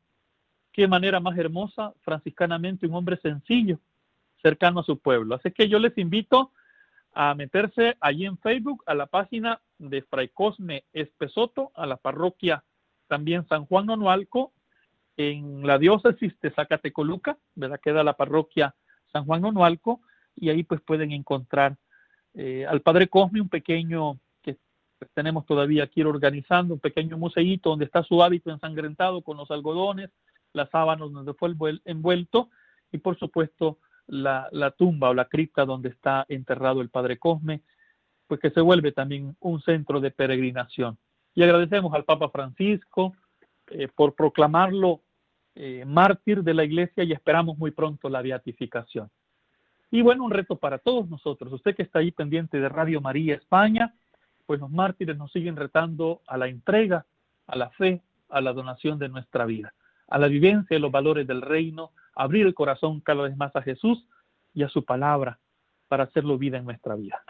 [0.74, 3.80] qué manera más hermosa, franciscanamente, un hombre sencillo,
[4.42, 5.36] cercano a su pueblo.
[5.36, 6.52] Así que yo les invito
[7.14, 12.64] a meterse allí en Facebook a la página de Fray Cosme Espesoto, a la parroquia
[13.07, 14.53] también San Juan Nonualco,
[15.18, 17.80] en la diócesis de Zacatecoluca, ¿verdad?
[17.82, 18.74] Queda la parroquia
[19.12, 20.01] San Juan Nonualco,
[20.36, 21.78] y ahí pues pueden encontrar
[22.34, 24.57] eh, al Padre Cosme, un pequeño que
[24.97, 29.51] pues, tenemos todavía aquí organizando, un pequeño museíto donde está su hábito ensangrentado con los
[29.51, 30.09] algodones,
[30.53, 31.53] las sábanas donde fue
[31.84, 32.49] envuelto,
[32.93, 37.62] y por supuesto la, tumba o la cripta donde está enterrado el Padre Cosme,
[38.28, 40.97] pues que se vuelve también un centro de peregrinación.
[41.34, 43.14] Y agradecemos al Papa Francisco
[43.68, 45.02] eh, por proclamarlo
[45.56, 49.10] eh, mártir de la iglesia y esperamos muy pronto la beatificación.
[49.89, 51.52] Y bueno, un reto para todos nosotros.
[51.52, 53.93] Usted que está ahí pendiente de Radio María España,
[54.45, 57.06] pues los mártires nos siguen retando a la entrega,
[57.47, 59.74] a la fe, a la donación de nuestra vida,
[60.08, 63.62] a la vivencia de los valores del reino, abrir el corazón cada vez más a
[63.62, 64.05] Jesús
[64.53, 65.39] y a su palabra
[65.88, 67.22] para hacerlo vida en nuestra vida.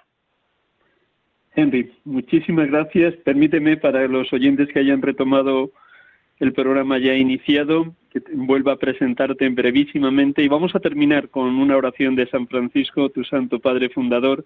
[1.56, 3.16] Henry, muchísimas gracias.
[3.18, 5.72] Permíteme para los oyentes que hayan retomado
[6.40, 11.78] el programa ya iniciado, que vuelva a presentarte brevísimamente y vamos a terminar con una
[11.78, 14.44] oración de San Francisco, tu Santo Padre Fundador,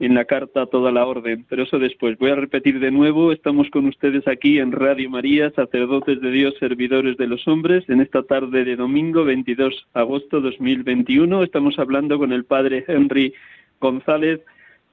[0.00, 2.16] en la carta a toda la orden, pero eso después.
[2.18, 6.54] Voy a repetir de nuevo, estamos con ustedes aquí en Radio María, sacerdotes de Dios,
[6.58, 11.42] servidores de los hombres, en esta tarde de domingo 22 de agosto 2021.
[11.42, 13.34] Estamos hablando con el Padre Henry
[13.78, 14.40] González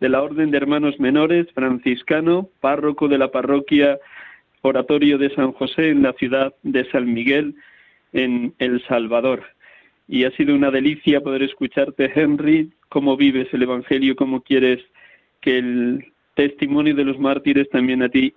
[0.01, 3.97] de la Orden de Hermanos Menores, franciscano, párroco de la parroquia
[4.61, 7.55] Oratorio de San José en la ciudad de San Miguel,
[8.11, 9.43] en El Salvador.
[10.09, 14.81] Y ha sido una delicia poder escucharte, Henry, cómo vives el Evangelio, cómo quieres
[15.41, 18.33] que el testimonio de los mártires también a ti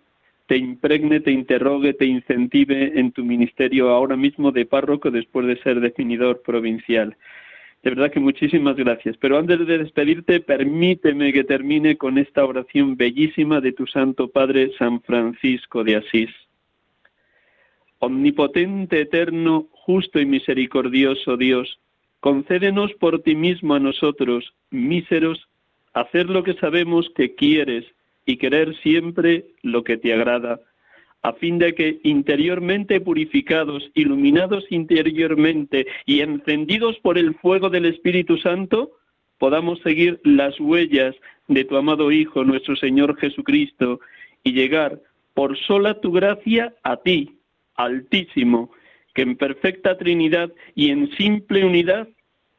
[0.46, 5.56] te impregne, te interrogue, te incentive en tu ministerio ahora mismo de párroco después de
[5.62, 7.16] ser definidor provincial.
[7.82, 9.16] De verdad que muchísimas gracias.
[9.16, 14.72] Pero antes de despedirte, permíteme que termine con esta oración bellísima de tu Santo Padre
[14.76, 16.30] San Francisco de Asís.
[18.00, 21.78] Omnipotente, eterno, justo y misericordioso Dios,
[22.20, 25.48] concédenos por ti mismo a nosotros, míseros,
[25.92, 27.84] hacer lo que sabemos que quieres
[28.26, 30.60] y querer siempre lo que te agrada,
[31.22, 38.38] a fin de que interiormente purificados, iluminados interiormente y encendidos por el fuego del Espíritu
[38.38, 38.92] Santo,
[39.38, 41.14] podamos seguir las huellas
[41.48, 44.00] de tu amado Hijo, nuestro Señor Jesucristo,
[44.44, 45.00] y llegar
[45.34, 47.36] por sola tu gracia a ti,
[47.74, 48.70] Altísimo,
[49.14, 52.08] que en perfecta Trinidad y en simple unidad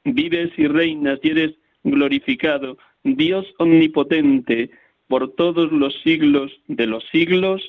[0.04, 1.52] vives y reinas y eres
[1.84, 4.70] glorificado Dios omnipotente,
[5.08, 7.62] por todos los siglos de los siglos.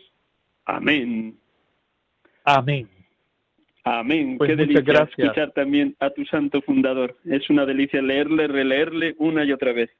[0.64, 1.36] Amén.
[2.44, 2.88] Amén.
[3.84, 4.38] Amén.
[4.38, 7.16] Pues Qué delicia escuchar también a tu santo fundador.
[7.24, 9.90] Es una delicia leerle, releerle una y otra vez.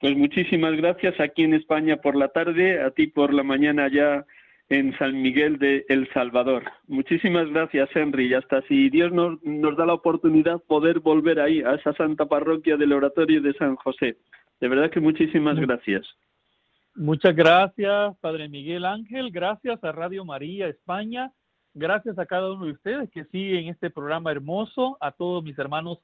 [0.00, 4.24] Pues muchísimas gracias aquí en España por la tarde, a ti por la mañana ya
[4.68, 6.62] en San Miguel de El Salvador.
[6.86, 8.28] Muchísimas gracias, Henry.
[8.28, 12.26] Y hasta si Dios nos, nos da la oportunidad poder volver ahí, a esa santa
[12.26, 14.16] parroquia del Oratorio de San José.
[14.60, 16.06] De verdad que muchísimas gracias.
[16.94, 19.30] Muchas gracias, Padre Miguel Ángel.
[19.30, 21.32] Gracias a Radio María España.
[21.74, 25.98] Gracias a cada uno de ustedes que siguen este programa hermoso, a todos mis hermanos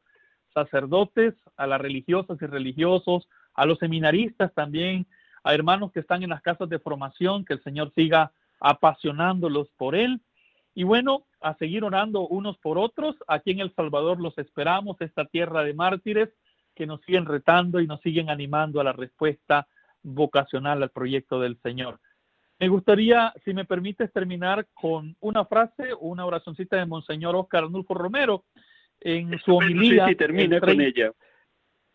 [0.52, 5.04] sacerdotes, a las religiosas y religiosos, a los seminaristas también,
[5.42, 8.30] a hermanos que están en las casas de formación, que el Señor siga
[8.60, 10.20] apasionándolos por Él.
[10.76, 13.16] Y bueno, a seguir orando unos por otros.
[13.26, 16.30] Aquí en El Salvador los esperamos, esta tierra de mártires
[16.74, 19.66] que nos siguen retando y nos siguen animando a la respuesta
[20.02, 22.00] vocacional al proyecto del Señor.
[22.58, 27.64] Me gustaría, si me permites, terminar con una frase o una oracioncita de Monseñor Oscar
[27.64, 28.44] Arnulfo Romero
[29.00, 30.06] en su homilía.
[30.08, 31.12] Sí, termina con ella.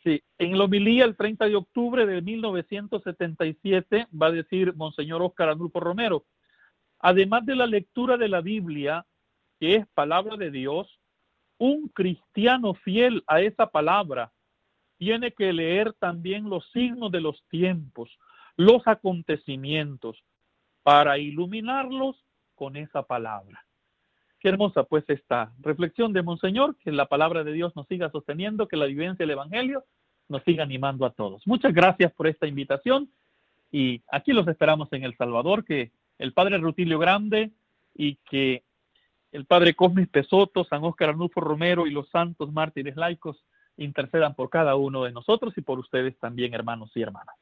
[0.04, 5.50] Sí, en la homilía el 30 de octubre de 1977 va a decir Monseñor Oscar
[5.50, 6.26] Arnulfo Romero,
[7.00, 9.06] además de la lectura de la Biblia,
[9.60, 11.00] que es palabra de Dios,
[11.58, 14.32] un cristiano fiel a esa palabra
[15.00, 18.20] tiene que leer también los signos de los tiempos,
[18.58, 20.22] los acontecimientos,
[20.84, 22.18] para iluminarlos
[22.54, 23.66] con esa palabra.
[24.40, 28.68] Qué hermosa pues esta reflexión de Monseñor, que la palabra de Dios nos siga sosteniendo,
[28.68, 29.86] que la vivencia del Evangelio
[30.28, 31.48] nos siga animando a todos.
[31.48, 33.10] Muchas gracias por esta invitación
[33.72, 37.52] y aquí los esperamos en El Salvador, que el Padre Rutilio Grande
[37.96, 38.64] y que
[39.32, 43.46] el Padre Cosmis Pesoto, San Óscar Arnulfo Romero y los santos mártires laicos
[43.80, 47.36] intercedan por cada uno de nosotros y por ustedes también, hermanos y hermanas.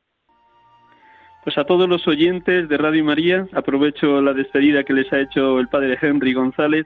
[1.43, 5.59] Pues a todos los oyentes de Radio María, aprovecho la despedida que les ha hecho
[5.59, 6.85] el padre Henry González.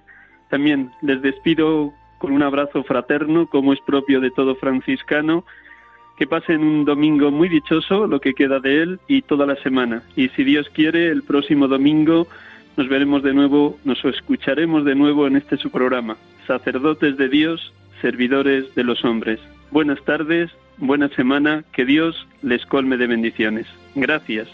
[0.49, 5.45] También les despido con un abrazo fraterno, como es propio de todo franciscano.
[6.15, 10.03] Que pasen un domingo muy dichoso, lo que queda de él, y toda la semana.
[10.15, 12.27] Y si Dios quiere, el próximo domingo
[12.77, 17.73] nos veremos de nuevo, nos escucharemos de nuevo en este su programa, Sacerdotes de Dios
[18.01, 19.39] servidores de los hombres.
[19.71, 23.67] Buenas tardes, buena semana, que Dios les colme de bendiciones.
[23.95, 24.47] Gracias.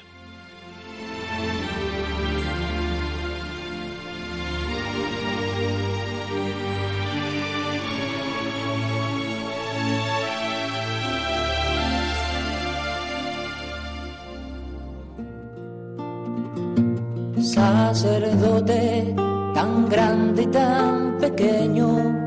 [17.42, 19.16] Sacerdote
[19.58, 22.27] tan grande y tan pequeño,